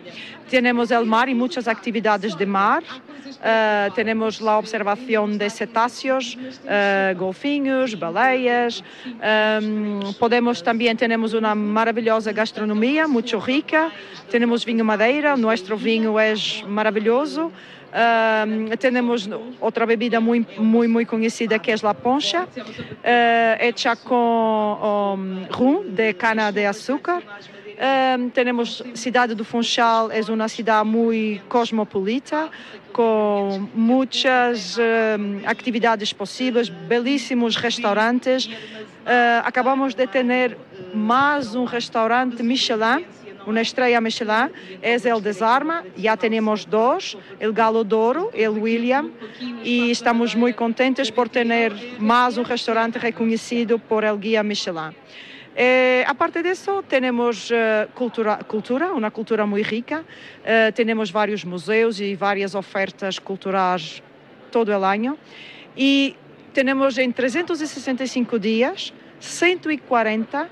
[0.50, 2.82] Tenemos el mar y muchas actividades de mar.
[2.84, 8.82] Uh, tenemos la observación de cetáceos, uh, golfinhos, baleias.
[9.04, 13.90] Um, podemos también tenemos una maravillosa gastronomía, muito rica.
[14.30, 17.52] Tenemos vinho madeira, nuestro vinho es maravilloso.
[17.94, 19.28] Uh, temos
[19.60, 22.48] outra bebida muito, muito, muito conhecida que é a poncha, uh,
[23.60, 27.22] hecha com um, rum de cana de açúcar.
[28.18, 32.50] Um, temos cidade do Funchal, é uma cidade muito cosmopolita,
[32.92, 38.46] com muitas um, atividades possíveis, belíssimos restaurantes.
[38.46, 40.56] Uh, acabamos de ter
[40.92, 43.04] mais um restaurante Michelin,
[43.60, 44.50] estreia Michelin,
[44.82, 49.10] é o Desarma, já temos dois, o Galo Douro, o William,
[49.62, 51.46] e estamos muito contentes por ter
[51.98, 54.94] mais um restaurante reconhecido por el guia Michelin.
[55.56, 62.00] Eh, aparte disso, temos uh, cultura, cultura, uma cultura muito rica, uh, temos vários museus
[62.00, 64.02] e várias ofertas culturais
[64.50, 65.16] todo o ano,
[65.76, 66.16] e
[66.52, 70.50] temos em 365 dias 140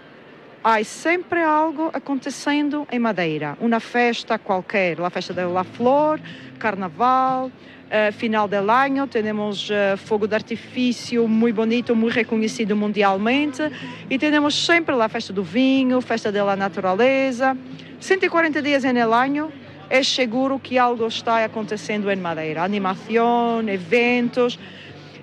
[0.63, 3.57] há sempre algo acontecendo em Madeira.
[3.61, 6.21] Uma festa qualquer, a festa da La Flor,
[6.59, 13.63] carnaval, uh, final del año, temos uh, fogo de artifício muito bonito, muito reconhecido mundialmente,
[14.09, 17.57] e temos sempre a festa do vinho, festa da natureza.
[17.99, 19.51] 140 dias em el año,
[19.91, 22.63] é seguro que algo está acontecendo em Madeira.
[22.63, 24.59] Animação, eventos,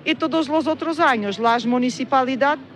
[0.04, 2.69] e todos os outros anos, as municipalidades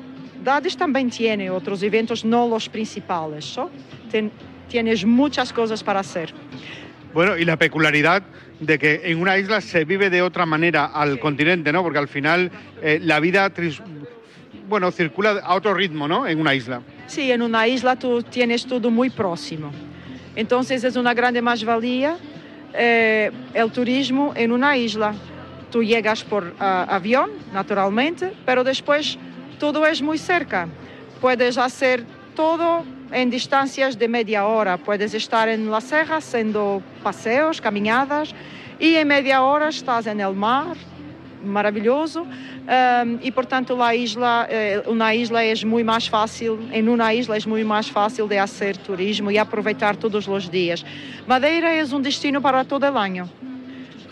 [0.45, 3.47] ciudades también tiene otros eventos, no los principales.
[3.47, 3.71] ¿so?
[4.11, 4.31] Ten,
[4.69, 6.35] tienes muchas cosas para hacer.
[7.15, 8.23] Bueno, y la peculiaridad
[8.61, 11.83] de que en una isla se vive de otra manera al continente, ¿no?
[11.83, 12.51] Porque al final
[12.83, 13.51] eh, la vida,
[14.69, 16.27] bueno, circula a otro ritmo, ¿no?
[16.27, 16.83] En una isla.
[17.07, 19.71] Sí, en una isla tú tienes todo muy próximo.
[20.37, 22.19] Entonces es una grande más-valía
[22.75, 25.15] eh, el turismo en una isla.
[25.71, 29.19] Tú llegas por uh, avión, naturalmente, pero después
[29.59, 30.69] todo es muy cerca.
[31.21, 34.77] Puedes hacer todo en distancias de media hora.
[34.77, 38.35] Puedes estar en la serra haciendo paseos, caminhadas
[38.79, 40.77] y en media hora estás en el mar,
[41.45, 42.27] maravilhoso.
[42.65, 44.49] Um, e portanto a isla,
[44.87, 48.75] uma isla é muito mais fácil, em uma isla é muito mais fácil de fazer
[48.79, 50.83] turismo e aproveitar todos os dias.
[51.27, 53.29] Madeira é um destino para todo o ano.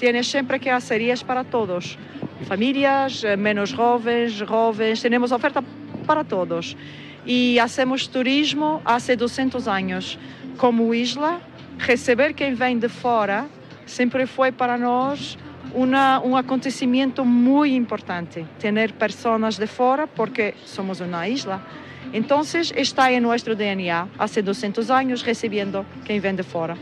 [0.03, 1.97] Tienes sempre que hacer para todos
[2.43, 5.62] famílias, eh, menos jovens, jovens, temos oferta
[6.05, 6.77] para todos.
[7.25, 10.19] E hacemos turismo há 200 anos.
[10.59, 11.41] Como isla,
[11.79, 13.47] receber quem vem de fora
[13.87, 15.38] sempre foi para nós
[15.73, 18.45] uma, um acontecimento muito importante.
[18.59, 21.65] Ter pessoas de fora, porque somos uma isla.
[22.12, 22.43] Então,
[22.75, 26.77] está em nosso DNA há 200 anos recebendo quem vem de fora.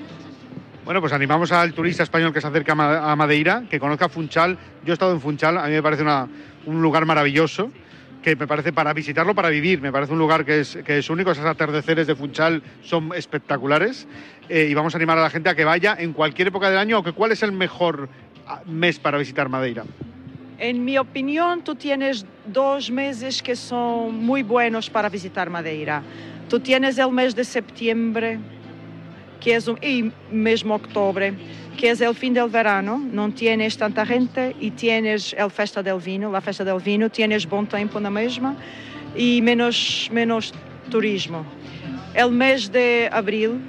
[0.90, 4.58] Bueno, pues animamos al turista español que se acerca a Madeira, que conozca Funchal.
[4.84, 6.02] Yo he estado en Funchal, a mí me parece
[6.66, 7.70] un lugar maravilloso,
[8.20, 9.80] que me parece para visitarlo, para vivir.
[9.80, 14.08] Me parece un lugar que es, que es único, esos atardeceres de Funchal son espectaculares.
[14.48, 16.78] Eh, y vamos a animar a la gente a que vaya en cualquier época del
[16.78, 18.08] año, aunque ¿cuál es el mejor
[18.48, 19.84] ah, mes para visitar Madeira?
[20.58, 26.02] En mi opinión, tú tienes dos meses que son muy buenos para visitar Madeira.
[26.48, 28.40] Tú tienes el mes de septiembre,
[29.40, 31.34] que es un, y mismo octubre,
[31.76, 35.98] que es el fin del verano, no tienes tanta gente y tienes el festa del
[35.98, 38.54] vino, la festa del vino, tienes buen tiempo na mesma
[39.16, 40.52] y menos, menos
[40.90, 41.44] turismo.
[42.14, 43.60] El mes de abril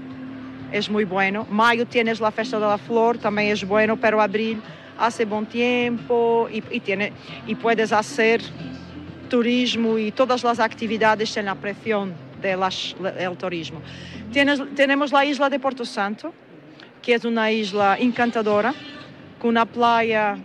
[0.71, 4.61] es muy bueno, mayo tienes la festa de la flor, también es bueno, pero abril
[4.97, 7.13] hace buen tiempo y, y, tiene,
[7.47, 8.41] y puedes hacer
[9.29, 13.81] turismo y todas las actividades en la presión del turismo.
[14.31, 16.33] Tenemos la isla de Porto Santo,
[17.01, 18.73] que es una isla encantadora,
[19.37, 20.37] con una playa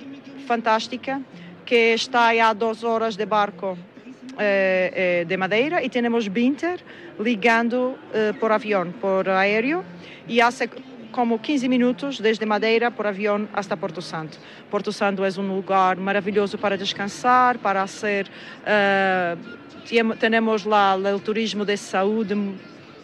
[0.45, 1.21] fantástica,
[1.65, 3.79] que está a dos horas de barco
[4.39, 6.83] eh, eh, de Madeira e temos Binter
[7.19, 9.85] ligando eh, por avião, por aéreo
[10.27, 10.69] e hace
[11.13, 14.39] como 15 minutos desde Madeira por avião hasta Porto Santo.
[14.69, 18.29] Porto Santo é um lugar maravilhoso para descansar, para ser
[20.19, 22.35] temos lá o turismo de saúde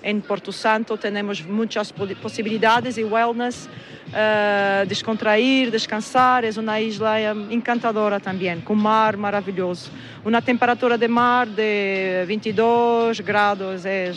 [0.02, 3.68] em Porto Santo, temos muitas possibilidades e wellness,
[4.08, 7.16] uh, descontrair, descansar, é uma isla
[7.50, 9.90] encantadora também, com mar maravilhoso.
[10.24, 14.12] Uma temperatura de mar de 22 graus, é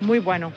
[0.00, 0.52] muito bueno.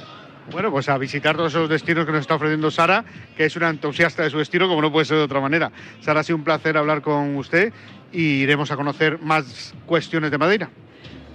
[0.50, 3.04] Bueno, pues a visitar todos esos destinos que nos está ofreciendo Sara,
[3.36, 5.72] que es una entusiasta de su destino, como no puede ser de otra manera.
[6.00, 7.74] Sara, ha sido un placer hablar con usted
[8.14, 10.70] y iremos a conocer más cuestiones de Madeira.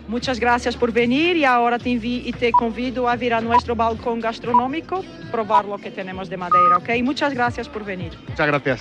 [0.08, 4.20] Muchas gracias por venir y ahora te, y te convido a ir a nuestro balcón
[4.20, 6.90] gastronómico, probar lo que tenemos de Madeira, ¿ok?
[7.02, 8.12] Muchas gracias por venir.
[8.28, 8.80] Muchas gracias.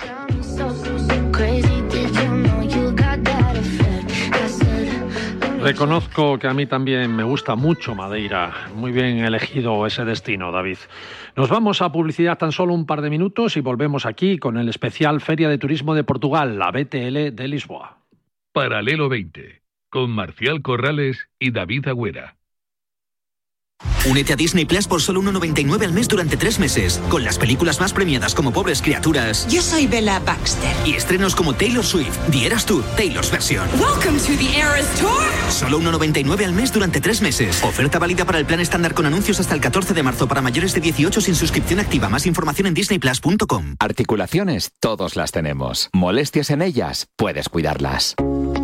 [5.62, 8.52] Reconozco que a mí también me gusta mucho Madeira.
[8.74, 10.78] Muy bien elegido ese destino, David.
[11.36, 14.68] Nos vamos a publicidad tan solo un par de minutos y volvemos aquí con el
[14.68, 17.96] especial Feria de Turismo de Portugal, la BTL de Lisboa.
[18.52, 19.61] Paralelo 20,
[19.92, 22.38] con Marcial Corrales y David Agüera.
[24.08, 27.80] Únete a Disney Plus por solo 1,99 al mes durante tres meses, con las películas
[27.80, 30.70] más premiadas como Pobres Criaturas Yo soy Bella Baxter.
[30.84, 33.68] y estrenos como Taylor Swift, The Eras Tour, Taylor's Version.
[33.80, 35.10] Welcome to the Eras Tour.
[35.50, 37.62] Solo 1,99 al mes durante tres meses.
[37.64, 40.74] Oferta válida para el plan estándar con anuncios hasta el 14 de marzo para mayores
[40.74, 42.08] de 18 sin suscripción activa.
[42.08, 43.76] Más información en disneyplus.com.
[43.78, 45.90] Articulaciones, todos las tenemos.
[45.92, 48.14] Molestias en ellas, puedes cuidarlas.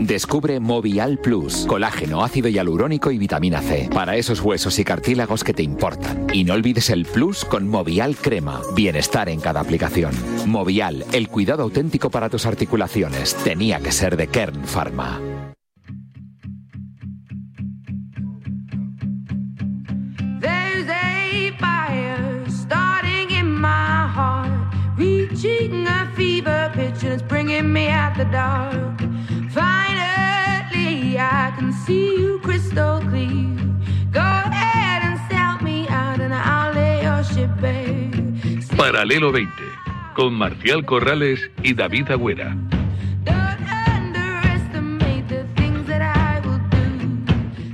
[0.01, 5.08] Descubre Movial Plus, colágeno, ácido hialurónico y vitamina C, para esos huesos y cartílagos
[5.45, 6.27] que te importan.
[6.35, 10.13] Y no olvides el Plus con Movial Crema, bienestar en cada aplicación.
[10.47, 15.21] Movial, el cuidado auténtico para tus articulaciones, tenía que ser de Kern Pharma.
[24.99, 28.99] Reaching a fever pitch and it's bringing me out the dark.
[29.53, 33.58] Finally, I can see you crystal clear.
[38.79, 39.51] Paralelo 20,
[40.15, 42.57] con Marcial Corrales y David Agüera.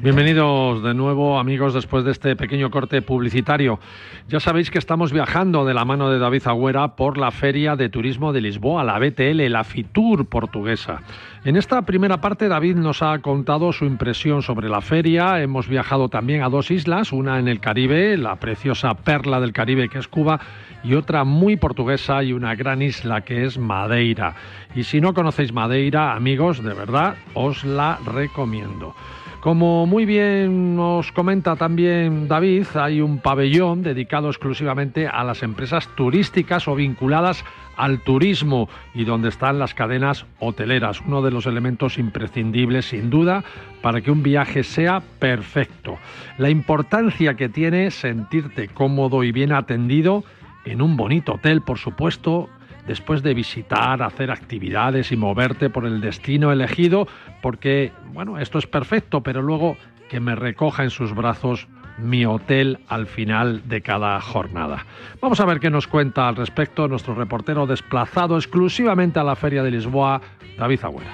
[0.05, 3.81] Bienvenidos de nuevo amigos después de este pequeño corte publicitario.
[4.29, 7.88] Ya sabéis que estamos viajando de la mano de David Agüera por la Feria de
[7.88, 11.01] Turismo de Lisboa, la BTL, la Fitur portuguesa.
[11.47, 15.40] En esta primera parte David nos ha contado su impresión sobre la feria.
[15.40, 19.88] Hemos viajado también a dos islas, una en el Caribe, la preciosa perla del Caribe
[19.88, 20.38] que es Cuba,
[20.83, 24.35] y otra muy portuguesa y una gran isla que es Madeira.
[24.75, 28.95] Y si no conocéis Madeira, amigos, de verdad os la recomiendo.
[29.44, 35.87] Como muy bien nos comenta también David, hay un pabellón dedicado exclusivamente a las empresas
[35.96, 37.44] turísticas o vinculadas
[37.76, 43.44] al turismo y donde están las cadenas hoteleras, uno de los elementos imprescindibles sin duda
[43.83, 45.98] para que un viaje sea perfecto.
[46.38, 50.24] La importancia que tiene sentirte cómodo y bien atendido
[50.64, 52.48] en un bonito hotel, por supuesto,
[52.87, 57.07] después de visitar, hacer actividades y moverte por el destino elegido,
[57.42, 59.77] porque, bueno, esto es perfecto, pero luego
[60.09, 61.66] que me recoja en sus brazos
[61.99, 64.85] mi hotel al final de cada jornada.
[65.20, 69.62] Vamos a ver qué nos cuenta al respecto nuestro reportero desplazado exclusivamente a la Feria
[69.62, 70.20] de Lisboa,
[70.59, 71.12] David Agüera.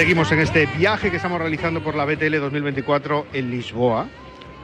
[0.00, 4.08] Seguimos en este viaje que estamos realizando por la BTL 2024 en Lisboa.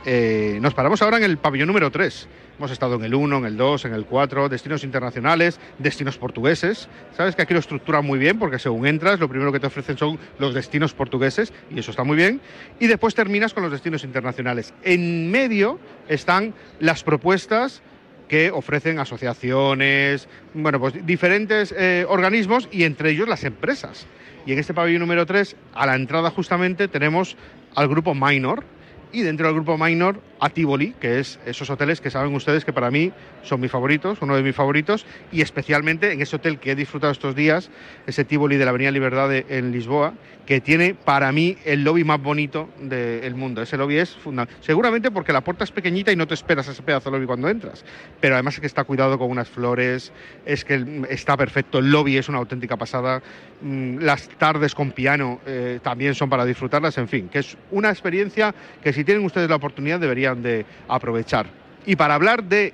[0.06, 2.26] Eh, nos paramos ahora en el pabellón número 3.
[2.56, 6.88] Hemos estado en el 1, en el 2, en el 4, destinos internacionales, destinos portugueses.
[7.14, 9.98] Sabes que aquí lo estructuran muy bien porque según entras, lo primero que te ofrecen
[9.98, 12.40] son los destinos portugueses y eso está muy bien.
[12.80, 14.72] Y después terminas con los destinos internacionales.
[14.84, 17.82] En medio están las propuestas
[18.26, 24.06] que ofrecen asociaciones, bueno, pues diferentes eh, organismos y entre ellos las empresas.
[24.46, 27.36] Y en este pabellón número 3, a la entrada justamente, tenemos
[27.74, 28.64] al grupo Minor.
[29.12, 32.72] Y dentro del grupo Minor a Tivoli, que es esos hoteles que saben ustedes que
[32.72, 36.72] para mí son mis favoritos, uno de mis favoritos, y especialmente en ese hotel que
[36.72, 37.70] he disfrutado estos días,
[38.06, 40.14] ese Tivoli de la Avenida Libertad en Lisboa,
[40.46, 43.60] que tiene para mí el lobby más bonito del mundo.
[43.60, 44.62] Ese lobby es fundamental.
[44.62, 47.48] Seguramente porque la puerta es pequeñita y no te esperas ese pedazo de lobby cuando
[47.48, 47.84] entras,
[48.20, 50.12] pero además es que está cuidado con unas flores,
[50.44, 53.22] es que está perfecto, el lobby es una auténtica pasada,
[53.60, 57.90] mm, las tardes con piano eh, también son para disfrutarlas, en fin, que es una
[57.90, 61.46] experiencia que si tienen ustedes la oportunidad deberían de aprovechar.
[61.84, 62.72] Y para hablar de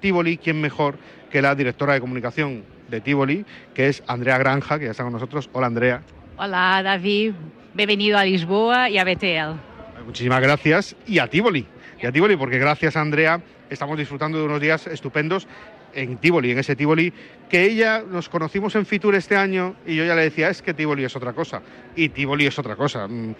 [0.00, 0.96] Tivoli, ¿quién mejor
[1.30, 5.12] que la directora de comunicación de Tivoli, que es Andrea Granja, que ya está con
[5.12, 5.48] nosotros.
[5.52, 6.02] Hola Andrea.
[6.40, 7.32] Hola David,
[7.74, 10.04] bienvenido a Lisboa y a BTL.
[10.06, 10.94] Muchísimas gracias.
[11.04, 11.66] Y a Tivoli.
[12.00, 15.48] Y a Tivoli, porque gracias a Andrea estamos disfrutando de unos días estupendos
[15.92, 17.12] en Tivoli, en ese Tivoli,
[17.50, 20.74] que ella nos conocimos en Fitur este año y yo ya le decía, es que
[20.74, 21.60] Tivoli es otra cosa.
[21.96, 23.08] Y Tivoli es otra cosa.
[23.08, 23.34] Mm,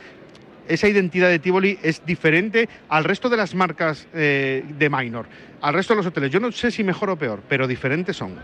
[0.67, 5.27] Esa identidad de Tivoli es diferente al resto de las marcas eh, de Minor,
[5.61, 6.33] al resto de los hoteles.
[6.33, 8.35] Yo no sé si mejor o peor, pero diferentes son.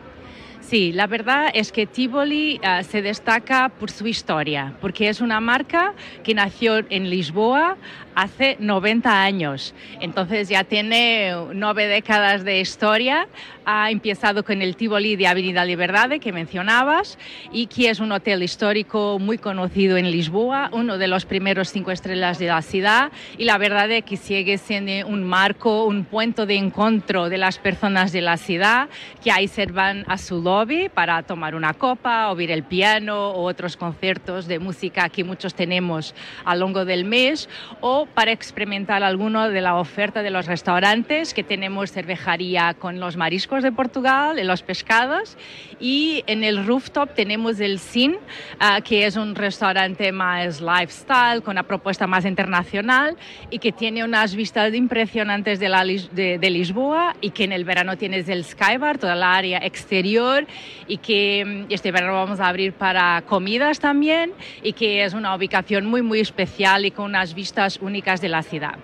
[0.67, 5.39] Sí, la verdad es que Tivoli ah, se destaca por su historia, porque es una
[5.39, 5.93] marca
[6.23, 7.77] que nació en Lisboa
[8.15, 9.75] hace 90 años.
[10.01, 13.29] Entonces ya tiene nueve décadas de historia.
[13.67, 17.19] Ha empezado con el Tivoli de Avenida Liberdade que mencionabas
[17.51, 21.91] y que es un hotel histórico muy conocido en Lisboa, uno de los primeros cinco
[21.91, 26.47] estrellas de la ciudad y la verdad es que sigue siendo un marco, un punto
[26.47, 28.89] de encuentro de las personas de la ciudad
[29.23, 33.43] que ahí se van a su lobby para tomar una copa, oír el piano o
[33.43, 35.09] otros conciertos de música.
[35.09, 37.49] Que muchos tenemos a lo largo del mes
[37.81, 43.17] o para experimentar alguno de la oferta de los restaurantes que tenemos cervejaría con los
[43.17, 45.37] mariscos de Portugal, y los pescados
[45.81, 48.17] y en el rooftop tenemos el Sin,
[48.61, 53.17] ah, que es un restaurante más lifestyle con una propuesta más internacional
[53.51, 57.65] y que tiene unas vistas impresionantes de, la, de, de Lisboa y que en el
[57.65, 60.44] verano tienes el Skybar, toda la área exterior
[60.87, 64.33] y que mm, este verano vamos a abrir para comidas también
[64.63, 68.43] y que es una ubicación muy muy especial y con unas vistas únicas de la
[68.43, 68.75] ciudad.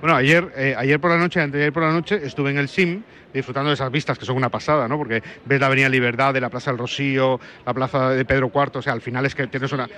[0.00, 3.02] Bueno, ayer, eh, ayer por la noche, anteayer por la noche, estuve en el SIM
[3.34, 4.96] disfrutando de esas vistas que son una pasada, ¿no?
[4.96, 8.78] Porque ves la Avenida Libertad, de la Plaza del Rocío, la Plaza de Pedro IV,
[8.78, 9.88] o sea, al final es que tienes una...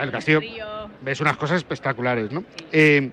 [0.00, 0.40] El castillo,
[1.02, 2.44] ves unas cosas espectaculares, ¿no?
[2.72, 3.10] Eh,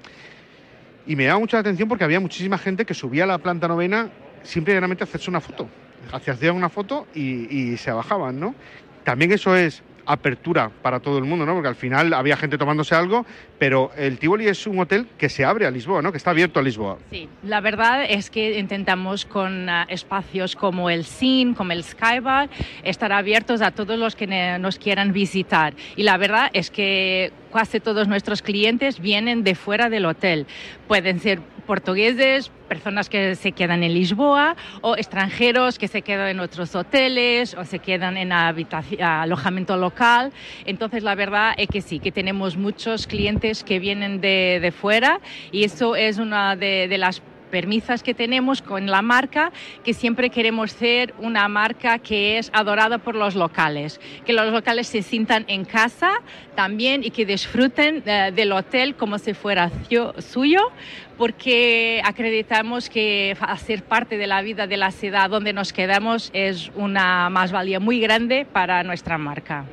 [1.06, 4.10] y me llama mucha atención porque había muchísima gente que subía a la planta novena
[4.44, 5.70] simplemente a hacerse una foto.
[6.12, 8.56] Hacían una foto y, y se bajaban, ¿no?
[9.04, 11.54] También eso es apertura para todo el mundo, ¿no?
[11.54, 13.26] Porque al final había gente tomándose algo,
[13.60, 16.12] pero el Tivoli es un hotel que se abre a Lisboa, ¿no?
[16.12, 16.98] Que está abierto a Lisboa.
[17.12, 22.50] Sí, la verdad es que intentamos con ah, espacios como el Sin, como el Skybar,
[22.84, 25.74] estar abiertos a todos los que nos quieran visitar.
[25.96, 30.48] Y la verdad es que casi todos nuestros clientes vienen de fuera del hotel.
[30.88, 36.40] Pueden ser portugueses, personas que se quedan en Lisboa o extranjeros que se quedan en
[36.40, 40.32] otros hoteles o se quedan en alojamiento local.
[40.66, 45.20] Entonces, la verdad es que sí, que tenemos muchos clientes que vienen de, fuera
[45.52, 49.52] y eso es una de las permisas que tenemos con la marca,
[49.84, 54.88] que siempre queremos ser una marca que es adorada por los locales, que los locales
[54.88, 56.12] se sientan en casa
[56.56, 59.72] también y que disfruten eh, del hotel como si fuera
[60.20, 60.72] suyo,
[61.18, 66.72] porque acreditamos que hacer parte de la vida de la ciudad donde nos quedamos es
[66.76, 69.66] una más-valía muy grande para nuestra marca.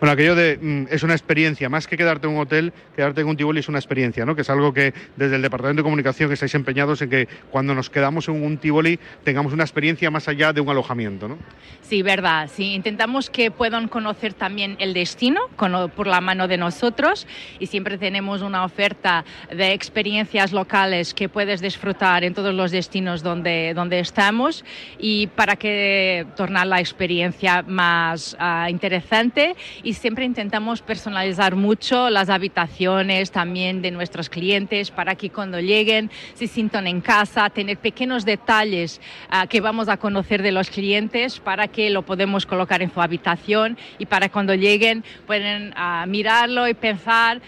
[0.00, 3.26] Bueno, aquello de mm, es una experiencia, más que quedarte en un hotel, quedarte en
[3.26, 4.36] un Tivoli es una experiencia, ¿no?
[4.36, 7.90] Que es algo que desde el Departamento de Comunicación estáis empeñados en que cuando nos
[7.90, 11.38] quedamos en un Tivoli tengamos una experiencia más allá de un alojamiento, ¿no?
[11.82, 12.48] Sí, verdad.
[12.52, 17.26] Sí, intentamos que puedan conocer también el destino con- por la mano de nosotros
[17.58, 23.22] y siempre tenemos una oferta de experiencias locales que puedes disfrutar en todos los destinos
[23.22, 24.64] donde, donde estamos
[24.98, 29.56] y para que tornar la experiencia más ah, interesante
[29.92, 36.46] siempre intentamos personalizar mucho las habitaciones también de nuestros clientes para que cuando lleguen se
[36.46, 41.68] sientan en casa, tener pequeños detalles ah, que vamos a conocer de los clientes para
[41.68, 46.74] que lo podemos colocar en su habitación y para cuando lleguen pueden ah, mirarlo y
[46.74, 47.40] pensar.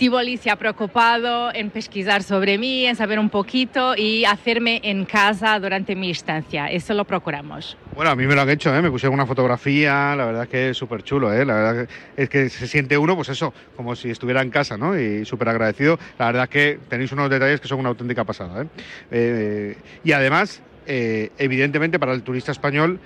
[0.00, 5.04] Tivoli se ha preocupado en pesquisar sobre mí, en saber un poquito y hacerme en
[5.04, 6.68] casa durante mi estancia.
[6.68, 7.76] Eso lo procuramos.
[7.94, 8.80] Bueno, a mí me lo han hecho, ¿eh?
[8.80, 11.44] me pusieron una fotografía, la verdad que es súper chulo, ¿eh?
[11.44, 14.98] la verdad es que se siente uno, pues eso, como si estuviera en casa, ¿no?
[14.98, 18.64] Y súper agradecido, la verdad que tenéis unos detalles que son una auténtica pasada.
[19.10, 19.76] ¿eh?
[20.02, 23.00] Y además, evidentemente para el turista español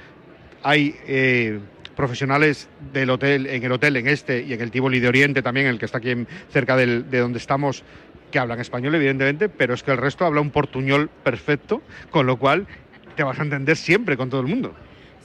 [0.63, 0.95] hay
[1.97, 5.67] profesionales del hotel, en el hotel, en este y en el Tivoli de Oriente también,
[5.67, 6.15] el que está aquí
[6.51, 7.83] cerca del- de donde estamos,
[8.31, 12.37] que hablan español, evidentemente, pero es que el resto habla un portuñol perfecto, con lo
[12.37, 12.67] cual
[13.17, 14.75] te vas a entender siempre con todo el mundo.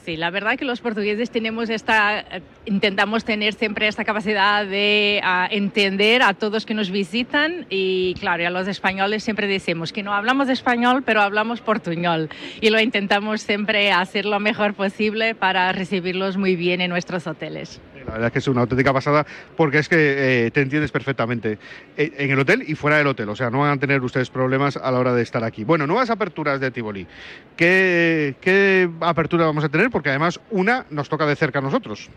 [0.10, 2.26] Sí, la verdad que los portugueses tenemos esta,
[2.66, 8.48] intentamos tener siempre esta capacidad de ah, entender a todos que nos visitan y claro,
[8.48, 12.30] a los españoles siempre decimos que no hablamos español, pero hablamos portuñol
[12.60, 17.80] y lo intentamos siempre hacer lo mejor posible para recibirlos muy bien en nuestros hoteles.
[18.06, 19.26] La verdad es que es una auténtica pasada
[19.56, 21.58] porque es que eh, te entiendes perfectamente
[21.98, 23.30] eh, en el hotel y fuera del hotel.
[23.30, 25.64] O sea, no van a tener ustedes problemas a la hora de estar aquí.
[25.64, 27.08] Bueno, nuevas aperturas de Tivoli.
[27.56, 29.90] ¿Qué, qué apertura vamos a tener?
[29.90, 32.10] Porque además una nos toca de cerca a nosotros.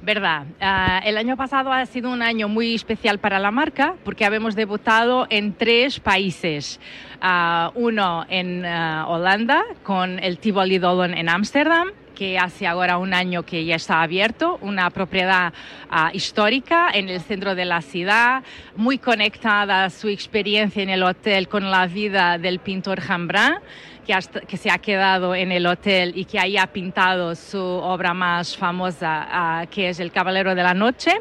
[0.00, 0.46] Verdad.
[0.60, 4.54] Ah, el año pasado ha sido un año muy especial para la marca porque habíamos
[4.54, 6.80] debutado en tres países.
[7.20, 13.14] Ah, uno en ah, Holanda con el Tivoli Dolon en Ámsterdam que hace ahora un
[13.14, 15.52] año que ya está abierto, una propiedad
[15.90, 18.42] ah, histórica en el centro de la ciudad,
[18.76, 23.62] muy conectada su experiencia en el hotel con la vida del pintor Rembrandt
[24.06, 28.14] que, que se ha quedado en el hotel y que ahí ha pintado su obra
[28.14, 31.12] más famosa, ah, que es El Caballero de la Noche.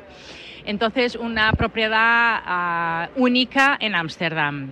[0.66, 4.72] Entonces, una propiedad ah, única en Ámsterdam.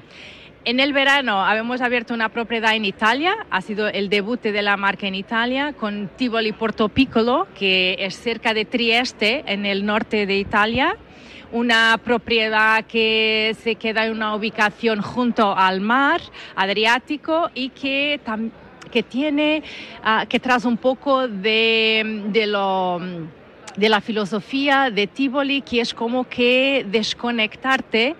[0.66, 4.76] En el verano habíamos abierto una propiedad en Italia, ha sido el debut de la
[4.76, 10.26] marca en Italia con Tivoli Porto Piccolo, que es cerca de Trieste, en el norte
[10.26, 10.98] de Italia.
[11.54, 16.20] Una propiedad que se queda en una ubicación junto al mar
[16.58, 18.20] Adriático y que,
[18.92, 19.64] que tiene,
[20.04, 23.00] ah, que trae un poco de, de lo
[23.78, 28.18] de la filosofía de Tivoli, que es como que desconectarte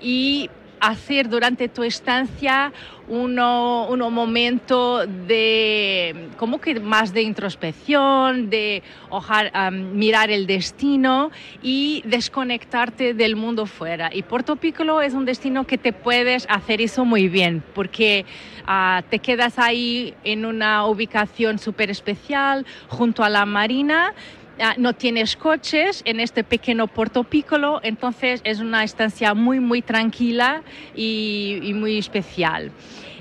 [0.00, 0.48] y
[0.80, 2.72] hacer durante tu estancia
[3.06, 11.30] uno, uno momento de como que más de introspección, de ojar- am, mirar el destino
[11.62, 14.10] y desconectarte del mundo fuera.
[14.12, 18.24] Y Porto Piccolo es un destino que te puedes hacer eso muy bien, porque
[18.66, 24.14] ah, te quedas ahí en una ubicación súper especial junto a la marina
[24.78, 30.62] no tienes coches en este pequeño Porto Piccolo, entonces es una estancia muy, muy tranquila
[30.94, 32.70] y, y muy especial.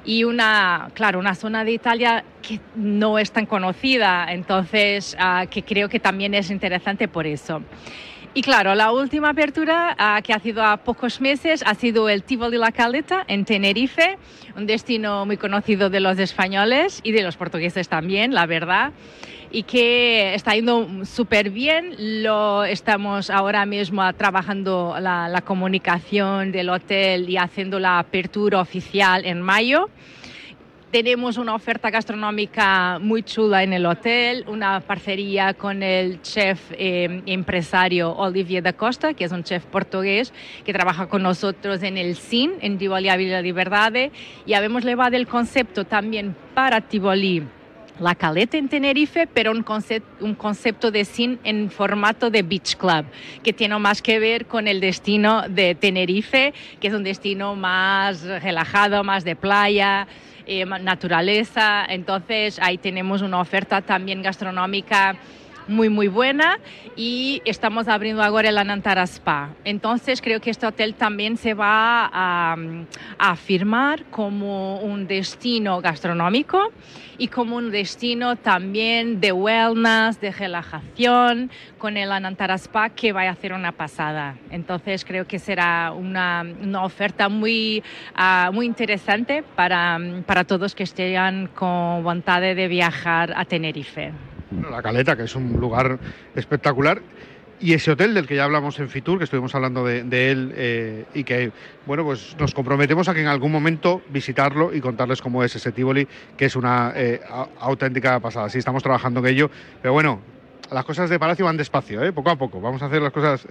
[0.06, 5.64] Y una, claro, una zona de Italia que no es tan conocida, entonces ah, que
[5.64, 7.62] creo que también es interesante por eso.
[8.34, 12.24] Y claro, la última apertura ah, que ha sido a pocos meses ha sido el
[12.24, 14.18] Tivoli La Caleta en Tenerife,
[14.56, 18.94] un destino muy conocido de los españoles y de los portugueses también, la verdad
[19.52, 22.24] y que está yendo súper bien.
[22.24, 29.26] Lo estamos ahora mismo trabajando la, la comunicación del hotel y haciendo la apertura oficial
[29.26, 29.90] en mayo.
[30.92, 37.22] Tenemos una oferta gastronómica muy chula en el hotel, una parcería con el chef eh,
[37.28, 40.34] empresario Olivier da Costa, que es un chef portugués
[40.66, 44.12] que trabaja con nosotros en el CIN, en Tivoli Ávila Liberdade,
[44.48, 47.44] y habemos llevado el concepto también para Tivoli
[48.00, 53.06] la Caleta en Tenerife, pero un concepto, de cine en formato de beach club,
[53.44, 58.24] que tiene más que ver con el destino de Tenerife, que es un destino más
[58.24, 60.08] relajado, más de playa,
[60.46, 61.86] eh, naturaleza.
[61.86, 65.18] Entonces ahí tenemos una oferta también gastronómica
[65.70, 66.60] muy muy buena
[66.96, 69.52] y estamos abriendo ahora el Anantara Spa.
[69.64, 72.58] Entonces creo que este hotel también se va a,
[73.18, 76.72] a afirmar como un destino gastronómico
[77.18, 83.24] y como un destino también de wellness, de relajación, con el Anantara Spa que va
[83.24, 84.38] a hacer una pasada.
[84.50, 87.84] Entonces creo que será una, una oferta muy,
[88.16, 94.12] ah, muy interesante para, para todos que estén con voluntad de viajar a Tenerife.
[94.70, 96.00] La Caleta, que es un lugar
[96.36, 97.02] espectacular.
[97.62, 100.00] Y ese hotel del que ya hablamos en Fitur, que estuvimos hablando de,
[100.32, 101.52] él eh, y que,
[101.86, 105.74] bueno, pues nos comprometemos a que en algún momento visitarlo y contarles cómo es ese
[105.74, 108.48] Tivoli, que es una eh, au- auténtica pasada.
[108.48, 110.22] Sí, estamos trabajando en ello, pero bueno,
[110.72, 112.14] las cosas de Palacio van despacio, ¿eh?
[112.14, 112.62] poco a poco.
[112.62, 113.46] Vamos a hacer las cosas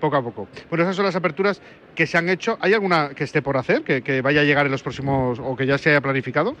[0.00, 0.48] poco a poco.
[0.68, 1.60] Bueno, esas son las aperturas
[1.94, 2.58] que se han hecho.
[2.60, 5.54] ¿Hay alguna que esté por hacer, que, que vaya a llegar en los próximos o
[5.54, 6.56] que ya se haya planificado?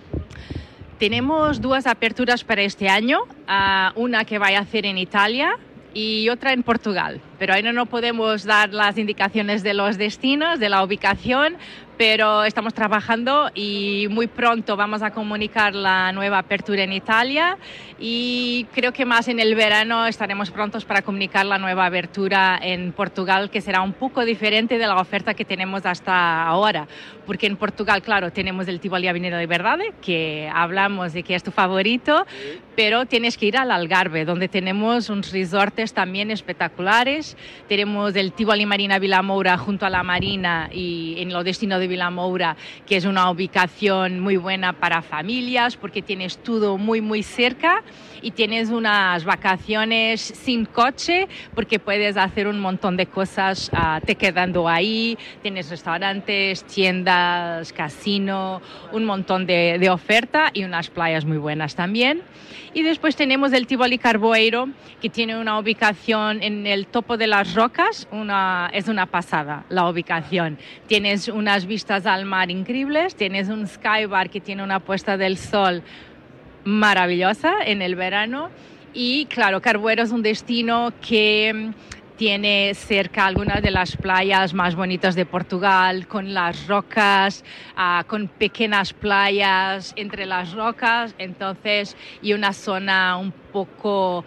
[0.98, 5.58] Tenemos dos aperturas para este año, ah, una que va a hacer en Italia
[5.92, 7.20] y otra en Portugal.
[7.38, 11.56] Pero ahí no nos podemos dar las indicaciones de los destinos, de la ubicación,
[11.96, 17.56] pero estamos trabajando y muy pronto vamos a comunicar la nueva apertura en Italia
[17.98, 22.92] y creo que más en el verano estaremos prontos para comunicar la nueva apertura en
[22.92, 26.86] Portugal, que será un poco diferente de la oferta que tenemos hasta ahora,
[27.24, 31.42] porque en Portugal, claro, tenemos el Tivoli Avenida de Verdade, que hablamos de que es
[31.42, 32.26] tu favorito,
[32.76, 37.25] pero tienes que ir al Algarve, donde tenemos unos resortes también espectaculares.
[37.68, 42.56] Tenemos el Tivoli Marina Vilamoura junto a la Marina y en lo destino de Vilamoura,
[42.86, 47.82] que es una ubicación muy buena para familias, porque tienes todo muy, muy cerca
[48.26, 54.16] y tienes unas vacaciones sin coche porque puedes hacer un montón de cosas ah, te
[54.16, 55.16] quedando ahí.
[55.42, 58.60] Tienes restaurantes, tiendas, casino,
[58.90, 62.22] un montón de, de oferta y unas playas muy buenas también.
[62.74, 64.70] Y después tenemos el Tivoli Carboeiro,
[65.00, 69.88] que tiene una ubicación en el topo de las rocas, una, es una pasada la
[69.88, 70.58] ubicación.
[70.88, 75.84] Tienes unas vistas al mar increíbles, tienes un skybar que tiene una puesta del sol
[76.66, 78.50] maravillosa en el verano.
[78.92, 84.74] Y claro, Carbuero es un destino que mm, tiene cerca algunas de las playas más
[84.74, 87.44] bonitas de Portugal, con las rocas,
[87.76, 94.24] ah, con pequeñas playas entre las rocas, entonces, y una zona un poco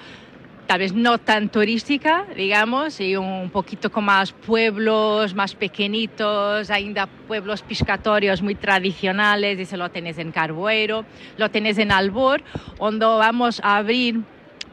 [0.69, 7.07] tal vez no tan turística, digamos, y un poquito con más pueblos más pequeñitos, ainda
[7.07, 11.05] pueblos piscatorios muy tradicionales, y se lo tenés en Carbueiro,
[11.37, 12.43] lo tenés en Albor,
[12.77, 14.21] donde vamos a abrir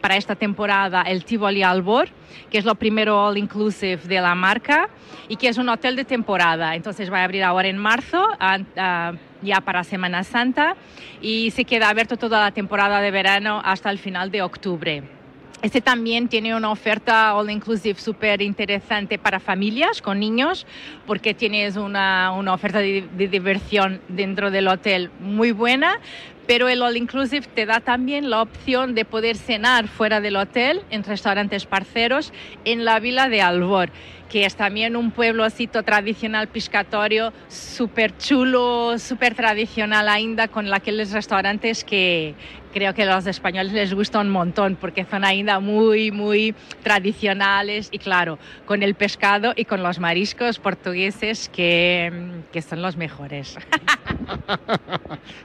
[0.03, 2.11] para esta temporada el Tivoli Albor,
[2.51, 4.91] que es lo primero all inclusive de la marca
[5.29, 6.75] y que es un hotel de temporada.
[6.75, 10.77] Entonces va a abrir ahora en marzo, ah, ya para Semana Santa,
[11.23, 15.16] y se queda abierto toda la temporada de verano hasta el final de octubre.
[15.63, 20.67] Este también tiene una oferta all inclusive súper interesante para familias con niños,
[21.07, 25.99] porque tienes una, una oferta de, de diversión dentro del hotel muy buena,
[26.47, 30.83] pero el All Inclusive te da también la opción de poder cenar fuera del hotel
[30.91, 32.33] en restaurantes parceros
[32.65, 33.91] en la vila de Albor,
[34.29, 41.85] que es también un pueblocito tradicional piscatorio súper chulo, súper tradicional ainda, con aquellos restaurantes
[41.85, 42.35] que
[42.77, 47.89] creo que a los españoles les gusta un montón, porque son ainda muy, muy tradicionales
[47.91, 52.13] y claro, con el pescado y con los mariscos portugueses que,
[52.53, 53.57] que son los mejores.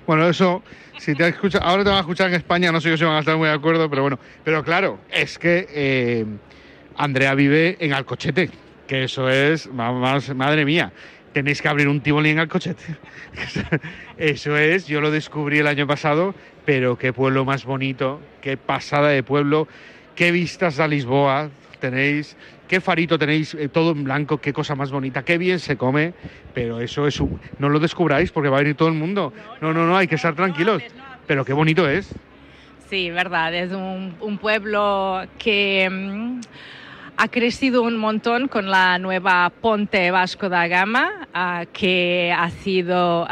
[0.05, 0.61] Bueno, eso,
[0.97, 3.19] si te escucha, ahora te van a escuchar en España, no sé si van a
[3.19, 4.19] estar muy de acuerdo, pero bueno.
[4.43, 6.25] Pero claro, es que eh,
[6.97, 8.49] Andrea vive en Alcochete,
[8.87, 10.91] que eso es, madre mía,
[11.33, 12.97] tenéis que abrir un Tivoli en Alcochete.
[14.17, 19.09] Eso es, yo lo descubrí el año pasado, pero qué pueblo más bonito, qué pasada
[19.09, 19.67] de pueblo,
[20.15, 24.91] qué vistas a Lisboa tenéis, qué farito tenéis, eh, todo en blanco, qué cosa más
[24.91, 26.13] bonita, qué bien se come,
[26.53, 27.39] pero eso es un...
[27.59, 29.33] No lo descubráis porque va a venir todo el mundo.
[29.59, 30.83] No, no, no, hay que estar tranquilos.
[31.27, 32.13] Pero qué bonito es.
[32.89, 36.41] Sí, verdad, es un, un pueblo que mm,
[37.21, 43.27] ha crecido un montón con la nueva Ponte Vasco da Gama, ah, que ha sido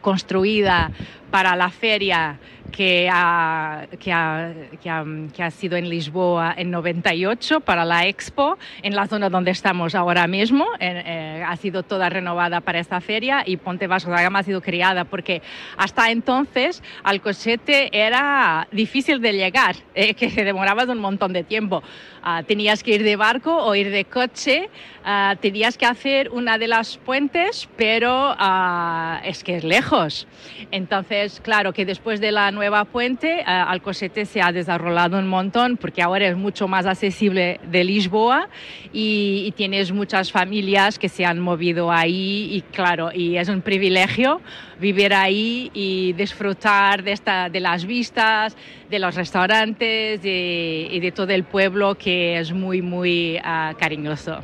[0.00, 0.90] construida
[1.30, 2.38] para la feria
[2.70, 5.04] que ha, que, ha, que, ha,
[5.34, 9.94] que ha sido en Lisboa en 98 para la Expo, en la zona donde estamos
[9.94, 10.66] ahora mismo.
[10.78, 14.42] Eh, eh, ha sido toda renovada para esta feria y Ponte Vasco da Gama ha
[14.42, 15.42] sido creada porque
[15.76, 21.82] hasta entonces Alcochete era difícil de llegar, eh, que demorabas un montón de tiempo.
[22.22, 24.68] Ah, tenías que ir de barco o ir de coche,
[25.04, 30.26] ah, tenías que hacer una de las puentes, pero ah, es que es lejos.
[30.70, 36.02] Entonces, claro que después de la nueva puente, Alcochete se ha desarrollado un montón porque
[36.02, 38.48] ahora es mucho más accesible de Lisboa
[38.92, 43.60] y, y tienes muchas familias que se han movido ahí y claro, y es un
[43.60, 44.40] privilegio
[44.80, 48.56] vivir ahí y disfrutar de, esta, de las vistas,
[48.88, 54.40] de los restaurantes de- y de todo el pueblo que es muy, muy ah, cariñoso.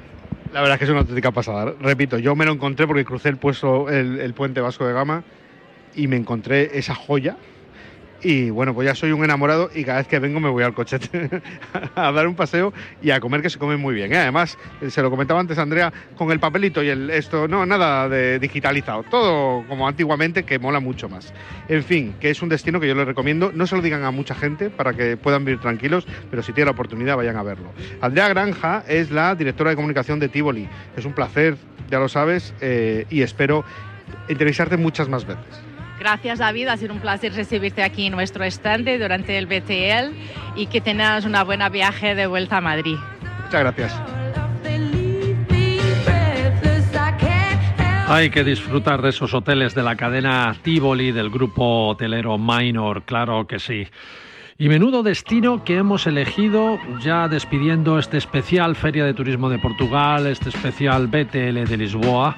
[0.52, 1.74] La verdad es que es una auténtica pasada.
[1.80, 5.22] Repito, yo me lo encontré porque crucé el, puesto, el, el puente Vasco de Gama
[5.96, 7.36] y me encontré esa joya.
[8.22, 10.74] Y bueno, pues ya soy un enamorado y cada vez que vengo me voy al
[10.74, 11.28] cochete
[11.94, 12.72] a dar un paseo
[13.02, 14.12] y a comer que se come muy bien.
[14.12, 14.16] ¿eh?
[14.16, 18.08] Además, eh, se lo comentaba antes Andrea, con el papelito y el esto, no, nada
[18.08, 21.32] de digitalizado, todo como antiguamente que mola mucho más.
[21.68, 24.10] En fin, que es un destino que yo les recomiendo, no se lo digan a
[24.10, 27.70] mucha gente para que puedan vivir tranquilos, pero si tienen la oportunidad vayan a verlo.
[28.00, 30.68] Andrea Granja es la directora de comunicación de Tivoli.
[30.96, 31.56] Es un placer,
[31.90, 33.64] ya lo sabes, eh, y espero
[34.28, 35.75] entrevistarte muchas más veces.
[36.06, 40.14] Gracias David, ha sido un placer recibirte aquí en nuestro stand durante el BTL
[40.54, 42.94] y que tengas una buena viaje de vuelta a Madrid.
[43.42, 44.00] Muchas gracias.
[48.06, 53.48] Hay que disfrutar de esos hoteles de la cadena Tivoli del grupo hotelero Minor, claro
[53.48, 53.88] que sí.
[54.58, 60.26] Y menudo destino que hemos elegido ya despidiendo este especial Feria de Turismo de Portugal,
[60.26, 62.36] este especial BTL de Lisboa.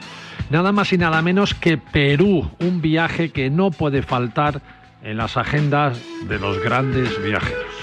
[0.51, 4.61] Nada más y nada menos que Perú, un viaje que no puede faltar
[5.05, 7.78] en las agendas de los grandes viajeros.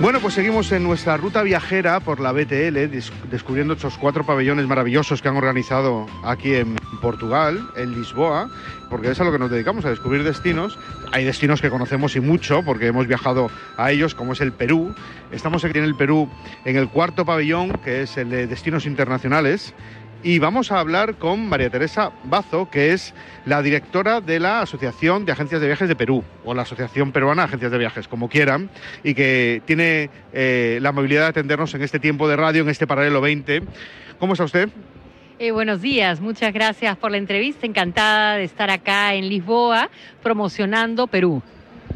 [0.00, 4.64] Bueno, pues seguimos en nuestra ruta viajera por la BTL, des- descubriendo estos cuatro pabellones
[4.68, 8.48] maravillosos que han organizado aquí en Portugal, en Lisboa,
[8.88, 10.78] porque es a lo que nos dedicamos, a descubrir destinos.
[11.10, 14.94] Hay destinos que conocemos y mucho, porque hemos viajado a ellos, como es el Perú.
[15.32, 16.30] Estamos aquí en el Perú,
[16.64, 19.74] en el cuarto pabellón, que es el de destinos internacionales.
[20.22, 23.14] Y vamos a hablar con María Teresa Bazo, que es
[23.46, 27.42] la directora de la Asociación de Agencias de Viajes de Perú, o la Asociación Peruana
[27.42, 28.68] de Agencias de Viajes, como quieran,
[29.04, 32.88] y que tiene eh, la amabilidad de atendernos en este tiempo de radio, en este
[32.88, 33.62] paralelo 20.
[34.18, 34.68] ¿Cómo está usted?
[35.38, 37.64] Eh, buenos días, muchas gracias por la entrevista.
[37.64, 39.88] Encantada de estar acá en Lisboa
[40.20, 41.42] promocionando Perú.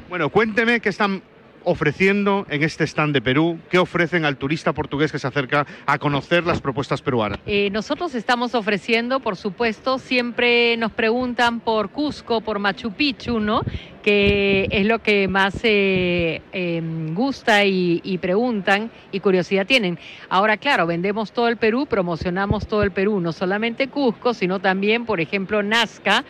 [0.09, 1.23] Bueno, cuénteme qué están
[1.64, 3.58] ofreciendo en este stand de Perú?
[3.70, 7.38] ¿Qué ofrecen al turista portugués que se acerca a conocer las propuestas peruanas?
[7.46, 13.62] Eh, nosotros estamos ofreciendo, por supuesto, siempre nos preguntan por Cusco, por Machu Picchu, ¿no?
[14.03, 16.82] Que es lo que más eh, eh,
[17.14, 19.98] gusta y, y preguntan y curiosidad tienen.
[20.28, 25.07] Ahora, claro, vendemos todo el Perú, promocionamos todo el Perú, no solamente Cusco, sino también,
[25.07, 26.24] por ejemplo, Nazca.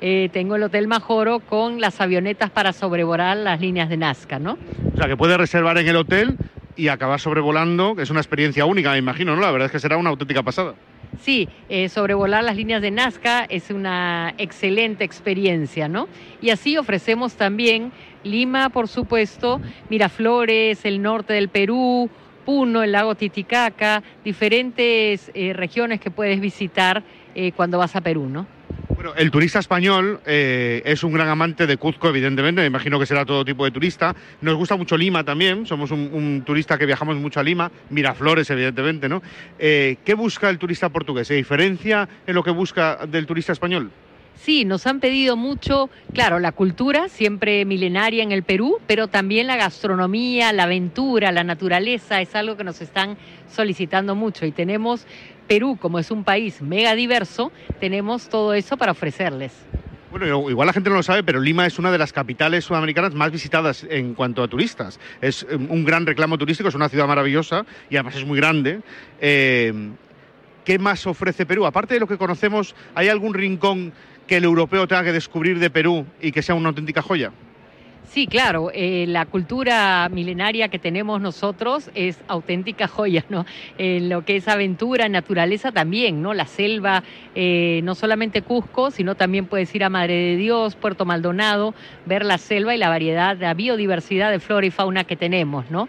[0.00, 4.56] Eh, tengo el Hotel Majoro con las avionetas para sobrevolar las líneas de Nazca, ¿no?
[4.94, 6.36] O sea, que puede reservar en el hotel
[6.78, 9.42] y acabar sobrevolando, es una experiencia única, me imagino, ¿no?
[9.42, 10.74] La verdad es que será una auténtica pasada.
[11.20, 16.08] Sí, eh, sobrevolar las líneas de Nazca es una excelente experiencia, ¿no?
[16.40, 17.90] Y así ofrecemos también
[18.22, 19.60] Lima, por supuesto,
[19.90, 22.08] Miraflores, el norte del Perú,
[22.44, 27.02] Puno, el lago Titicaca, diferentes eh, regiones que puedes visitar
[27.34, 28.46] eh, cuando vas a Perú, ¿no?
[28.98, 33.06] Bueno, el turista español eh, es un gran amante de Cuzco, evidentemente, me imagino que
[33.06, 34.16] será todo tipo de turista.
[34.40, 39.08] Nos gusta mucho Lima también, somos un, turista que viajamos mucho a Lima, Miraflores, evidentemente,
[39.08, 39.22] ¿no?
[39.56, 41.28] Eh, ¿Qué busca el turista portugués?
[41.28, 43.92] ¿Se diferencia en lo que busca del turista español?
[44.34, 49.46] Sí, nos han pedido mucho, claro, la cultura, siempre milenaria en el Perú, pero también
[49.46, 53.16] la gastronomía, la aventura, la naturaleza, es algo que nos están
[53.48, 54.44] solicitando mucho.
[54.44, 55.06] Y tenemos
[55.48, 59.52] Perú, como es un país mega diverso, tenemos todo eso para ofrecerles.
[60.10, 63.14] Bueno, igual la gente no lo sabe, pero Lima es una de las capitales sudamericanas
[63.14, 64.98] más visitadas en cuanto a turistas.
[65.20, 68.80] Es eh, un gran reclamo turístico, es una ciudad maravillosa y además es muy grande.
[69.20, 69.90] Eh,
[70.64, 71.66] ¿Qué más ofrece Perú?
[71.66, 73.92] Aparte de lo que conocemos, ¿hay algún rincón
[74.26, 77.32] que el europeo tenga que descubrir de Perú y que sea una auténtica joya?
[78.10, 83.44] Sí, claro, eh, la cultura milenaria que tenemos nosotros es auténtica joya, ¿no?
[83.76, 86.32] Eh, lo que es aventura, naturaleza también, ¿no?
[86.32, 87.04] La selva,
[87.34, 91.74] eh, no solamente Cusco, sino también puedes ir a Madre de Dios, Puerto Maldonado,
[92.06, 95.86] ver la selva y la variedad, la biodiversidad de flora y fauna que tenemos, ¿no?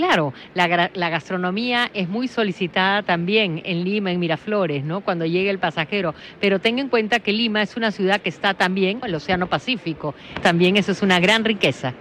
[0.00, 5.02] Claro, la, la gastronomía es muy solicitada también en Lima, en Miraflores, ¿no?
[5.02, 8.54] Cuando llegue el pasajero, pero tenga en cuenta que Lima es una ciudad que está
[8.54, 11.92] también en el Océano Pacífico, también eso es una gran riqueza.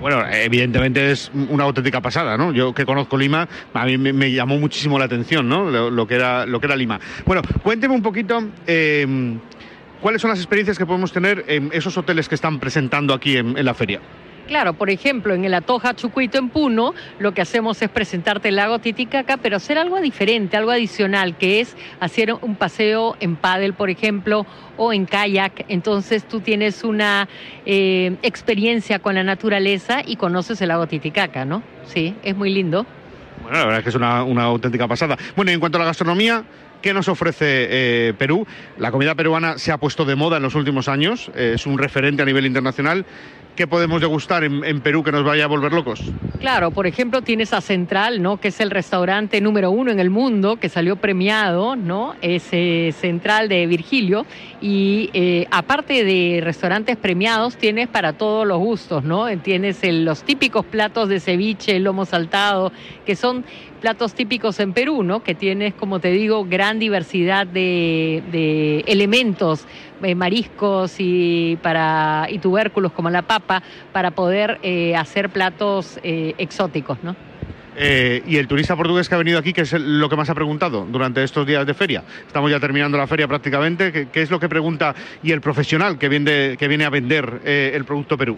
[0.00, 2.52] Bueno, evidentemente es una auténtica pasada, ¿no?
[2.52, 5.70] Yo que conozco Lima, a mí me, llamó muchísimo la atención, ¿no?
[5.70, 6.98] Lo, que, era, lo que era Lima.
[7.24, 9.36] Bueno, cuénteme un poquito eh,
[10.00, 13.64] cuáles son las experiencias que podemos tener en esos hoteles que están presentando aquí en
[13.64, 14.00] la feria.
[14.46, 18.56] Claro, por ejemplo, en el Atoja Chucuito en Puno, lo que hacemos es presentarte el
[18.56, 23.72] lago Titicaca, pero hacer algo diferente, algo adicional, que es hacer un paseo en paddle,
[23.72, 24.44] por ejemplo,
[24.76, 25.64] o en kayak.
[25.68, 27.28] Entonces tú tienes una
[27.64, 31.62] eh, experiencia con la naturaleza y conoces el lago Titicaca, ¿no?
[31.86, 32.84] Sí, es muy lindo.
[33.42, 35.16] Bueno, la verdad es que es una, una auténtica pasada.
[35.36, 36.44] Bueno, y en cuanto a la gastronomía,
[36.80, 38.46] ¿qué nos ofrece eh, Perú?
[38.78, 41.78] La comida peruana se ha puesto de moda en los últimos años, eh, es un
[41.78, 43.04] referente a nivel internacional.
[43.56, 46.00] ¿Qué podemos degustar en, Perú que nos vaya a volver locos?
[46.40, 48.38] Claro, por ejemplo, tienes a Central, ¿no?
[48.38, 52.14] Que es el restaurante número uno en el mundo, que salió premiado, ¿no?
[52.22, 52.44] Es
[52.96, 54.24] Central de Virgilio.
[54.62, 59.26] Y eh, aparte de restaurantes premiados, tienes para todos los gustos, ¿no?
[59.40, 62.72] Tienes los típicos platos de ceviche, lomo saltado,
[63.04, 63.44] que son
[63.82, 65.22] platos típicos en Perú, ¿no?
[65.22, 69.66] Que tienes, como te digo, gran diversidad de, de elementos,
[70.04, 76.34] eh, mariscos y, para, y tubérculos como la papa, para poder eh, hacer platos eh,
[76.38, 77.16] exóticos, ¿no?
[77.74, 80.34] Eh, y el turista portugués que ha venido aquí, ¿qué es lo que más ha
[80.34, 82.04] preguntado durante estos días de feria?
[82.26, 84.08] Estamos ya terminando la feria prácticamente.
[84.12, 84.94] ¿Qué, es lo que pregunta?
[85.22, 88.36] Y el profesional que viene, que a vender el producto Perú.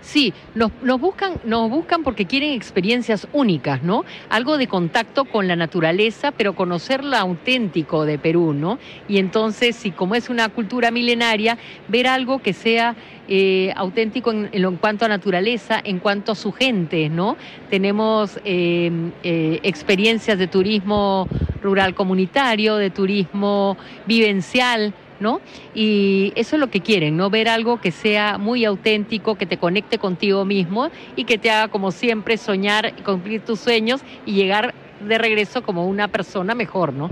[0.00, 4.04] Sí, nos, nos buscan, nos buscan porque quieren experiencias únicas, ¿no?
[4.28, 8.78] Algo de contacto con la naturaleza, pero conocer lo auténtico de Perú, ¿no?
[9.08, 12.94] Y entonces, si como es una cultura milenaria, ver algo que sea
[13.28, 17.36] eh, auténtico en, cuanto a naturaleza, en cuanto a su gente, ¿no?
[17.70, 18.90] Tenemos eh,
[19.24, 21.28] eh, experiencias de turismo
[21.60, 23.76] rural comunitario, de turismo
[24.06, 25.40] vivencial, ¿no?
[25.74, 27.30] Y eso es lo que quieren, ¿no?
[27.30, 31.68] Ver algo que sea muy auténtico, que te conecte contigo mismo y que te haga,
[31.68, 37.10] como siempre, soñar cumplir tus sueños y llegar de regreso como una persona mejor, ¿no?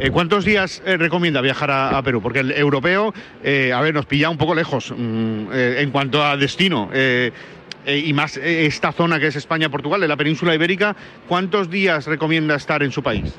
[0.00, 2.22] Eh, ¿Cuántos días eh, recomienda viajar a, Perú?
[2.22, 3.12] Porque el europeo,
[3.44, 6.90] eh, a ver, nos pilla un poco lejos mm, eh, en cuanto a destino.
[7.86, 10.94] y más esta zona que es España-Portugal, de la península ibérica,
[11.28, 13.34] ¿cuántos días recomienda estar en su país?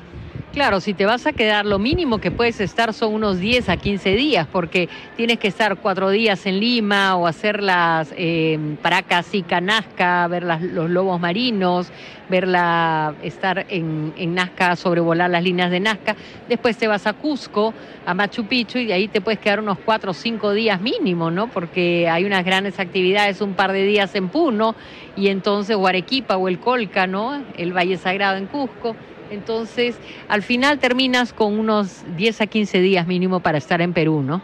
[0.52, 3.78] Claro, si te vas a quedar, lo mínimo que puedes estar son unos 10 a
[3.78, 9.34] 15 días, porque tienes que estar cuatro días en Lima o hacer las eh, Paracas
[9.34, 11.90] y Nazca, ver los lobos marinos,
[12.28, 16.16] verla, estar en, en Nazca, sobrevolar las líneas de Nazca.
[16.50, 17.72] Después te vas a Cusco,
[18.04, 21.30] a Machu Picchu, y de ahí te puedes quedar unos cuatro o cinco días mínimo,
[21.30, 21.48] ¿no?
[21.48, 24.74] Porque hay unas grandes actividades, un par de días en Puno,
[25.16, 27.42] y entonces o Arequipa o el Colca, ¿no?
[27.56, 28.96] El Valle Sagrado en Cusco.
[29.32, 29.96] Entonces,
[30.28, 34.42] al final terminas con unos 10 a 15 días mínimo para estar en Perú, ¿no?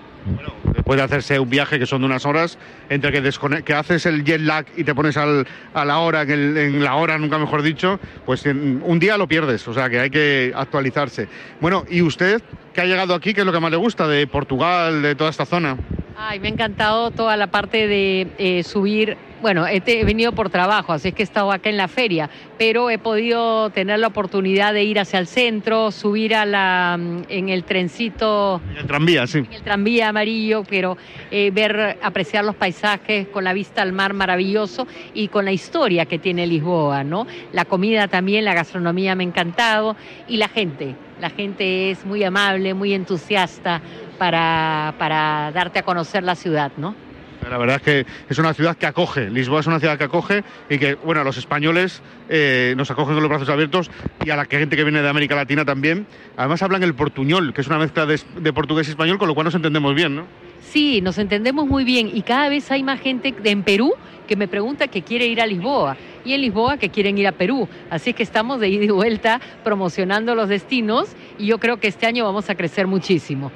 [0.75, 2.59] Después de hacerse un viaje que son de unas horas,
[2.89, 6.31] entre que, que haces el jet lag y te pones al- a la hora, en,
[6.31, 9.89] el- en la hora, nunca mejor dicho, pues en un día lo pierdes, o sea
[9.89, 11.29] que hay que actualizarse.
[11.61, 12.43] Bueno, ¿y usted
[12.75, 15.31] que ha llegado aquí, qué es lo que más le gusta de Portugal, de toda
[15.31, 15.77] esta zona?
[16.19, 19.17] Ay, me ha encantado toda la parte de eh, subir.
[19.41, 22.29] Bueno, he, venido por trabajo, así es que he estado acá en la feria,
[22.59, 27.23] pero he podido tener la oportunidad de ir hacia el centro, subir a la, mm,
[27.29, 29.39] en el trencito El tranvía, sí.
[29.39, 30.97] el tranvía amarillo, pero
[31.31, 36.07] eh, ver, apreciar los paisajes con la vista al mar maravilloso y con la historia
[36.07, 37.27] que tiene Lisboa, ¿no?
[37.53, 39.95] La comida también, la gastronomía me ha encantado
[40.27, 40.97] y la gente.
[41.21, 43.81] La gente es muy amable, muy entusiasta
[44.19, 47.08] para, para darte a conocer la ciudad, ¿no?
[47.49, 50.45] La verdad es que es una ciudad que acoge, Lisboa es una ciudad que acoge
[50.69, 53.91] y que, bueno, a los españoles eh, nos acogen con los brazos abiertos
[54.25, 56.07] y a la gente que viene de América Latina también.
[56.37, 59.35] Además hablan el portuñol, que es una mezcla de, de portugués y español, con lo
[59.35, 60.27] cual nos entendemos bien, ¿no?
[60.61, 63.95] Sí, nos entendemos muy bien y cada vez hay más gente en Perú
[64.27, 67.33] que me pregunta que quiere ir a Lisboa y en Lisboa que quieren ir a
[67.33, 67.67] Perú.
[67.89, 71.09] Así es que estamos de ida y vuelta promocionando los destinos
[71.39, 73.51] y yo creo que este año vamos a crecer muchísimo.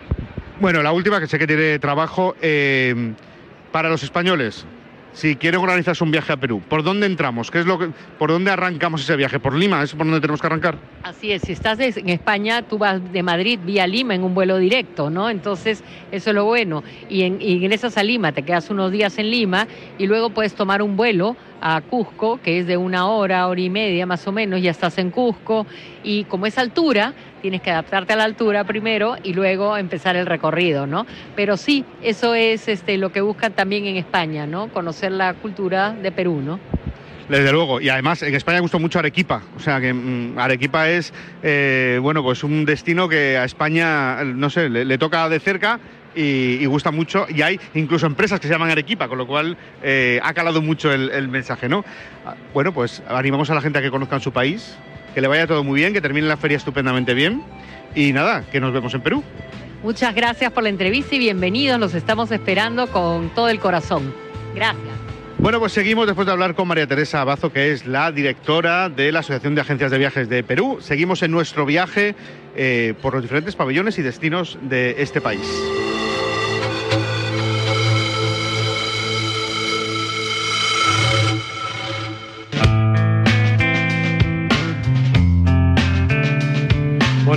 [0.59, 3.13] Bueno, la última, que sé que tiene trabajo, eh,
[3.73, 4.65] para los españoles,
[5.13, 7.51] si quieren organizarse un viaje a Perú, ¿por dónde entramos?
[7.51, 9.39] ¿Qué es lo que, ¿Por dónde arrancamos ese viaje?
[9.39, 9.83] ¿Por Lima?
[9.83, 10.77] ¿Es por donde tenemos que arrancar?
[11.03, 14.59] Así es, si estás en España, tú vas de Madrid vía Lima en un vuelo
[14.59, 15.29] directo, ¿no?
[15.29, 16.83] Entonces, eso es lo bueno.
[17.11, 19.67] Y, en, y ingresas a Lima, te quedas unos días en Lima
[19.99, 23.71] y luego puedes tomar un vuelo a Cusco, que es de una hora, hora y
[23.71, 25.67] media más o menos, ya estás en Cusco.
[26.03, 30.27] Y como es altura, tienes que adaptarte a la altura primero y luego empezar el
[30.27, 31.07] recorrido, ¿no?
[31.37, 34.69] Pero sí, eso es este, lo que buscan también en España, ¿no?
[34.69, 36.59] Conocer la cultura de Perú, ¿no?
[37.29, 41.15] Desde luego, y además en España gustó mucho Arequipa, o sea que mm, Arequipa es,
[41.43, 45.79] eh, bueno, pues un destino que a España, no sé, le, le toca de cerca
[46.15, 49.57] y, y gusta mucho, y hay incluso empresas que se llaman Arequipa, con lo cual
[49.83, 51.85] eh, ha calado mucho el, el mensaje, ¿no?
[52.25, 54.77] Ah, Bueno, pues animamos a la gente a que conozcan su país,
[55.15, 57.43] que le vaya todo muy bien, que termine la feria estupendamente bien,
[57.95, 59.23] y nada, que nos vemos en Perú.
[59.83, 61.81] Muchas gracias por la entrevista y bienvenidos.
[61.81, 64.15] Los estamos esperando con todo el corazón.
[64.55, 64.93] Gracias.
[65.39, 69.11] Bueno, pues seguimos después de hablar con María Teresa Abazo, que es la directora de
[69.11, 70.79] la Asociación de Agencias de Viajes de Perú.
[70.81, 72.15] Seguimos en nuestro viaje
[72.55, 75.43] eh, por los diferentes pabellones y destinos de este país.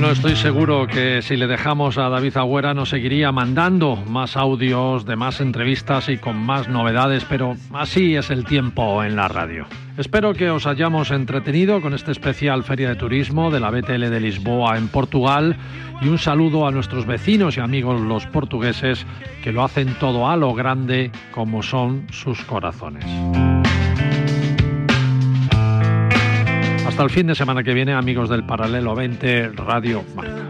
[0.06, 5.04] Bueno, estoy seguro que si le dejamos a David Agüera nos seguiría mandando más audios,
[5.04, 9.66] de más entrevistas y con más novedades, pero así es el tiempo en la radio.
[9.98, 14.20] Espero que os hayamos entretenido con este especial Feria de Turismo de la BTL de
[14.20, 15.58] Lisboa en Portugal
[16.00, 19.08] y un saludo a nuestros vecinos y amigos los portugueses
[19.44, 23.06] que lo hacen todo a lo grande como son sus corazones.
[26.96, 30.48] Hasta el fin de semana que viene, amigos del Paralelo 20 Radio Marca.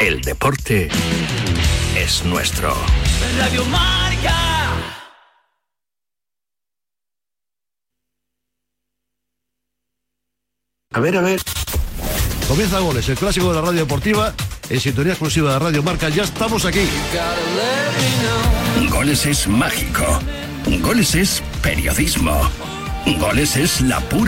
[0.00, 0.88] El deporte
[1.96, 2.74] es nuestro.
[3.38, 4.34] Radio Marca.
[10.94, 11.40] A ver, a ver.
[12.48, 14.34] Comienza Goles, el clásico de la radio deportiva,
[14.68, 16.08] en sintonía exclusiva de Radio Marca.
[16.08, 16.86] Ya estamos aquí.
[18.90, 20.04] Goles es mágico.
[20.80, 22.40] Goles es periodismo.
[23.18, 24.24] Goles es la pura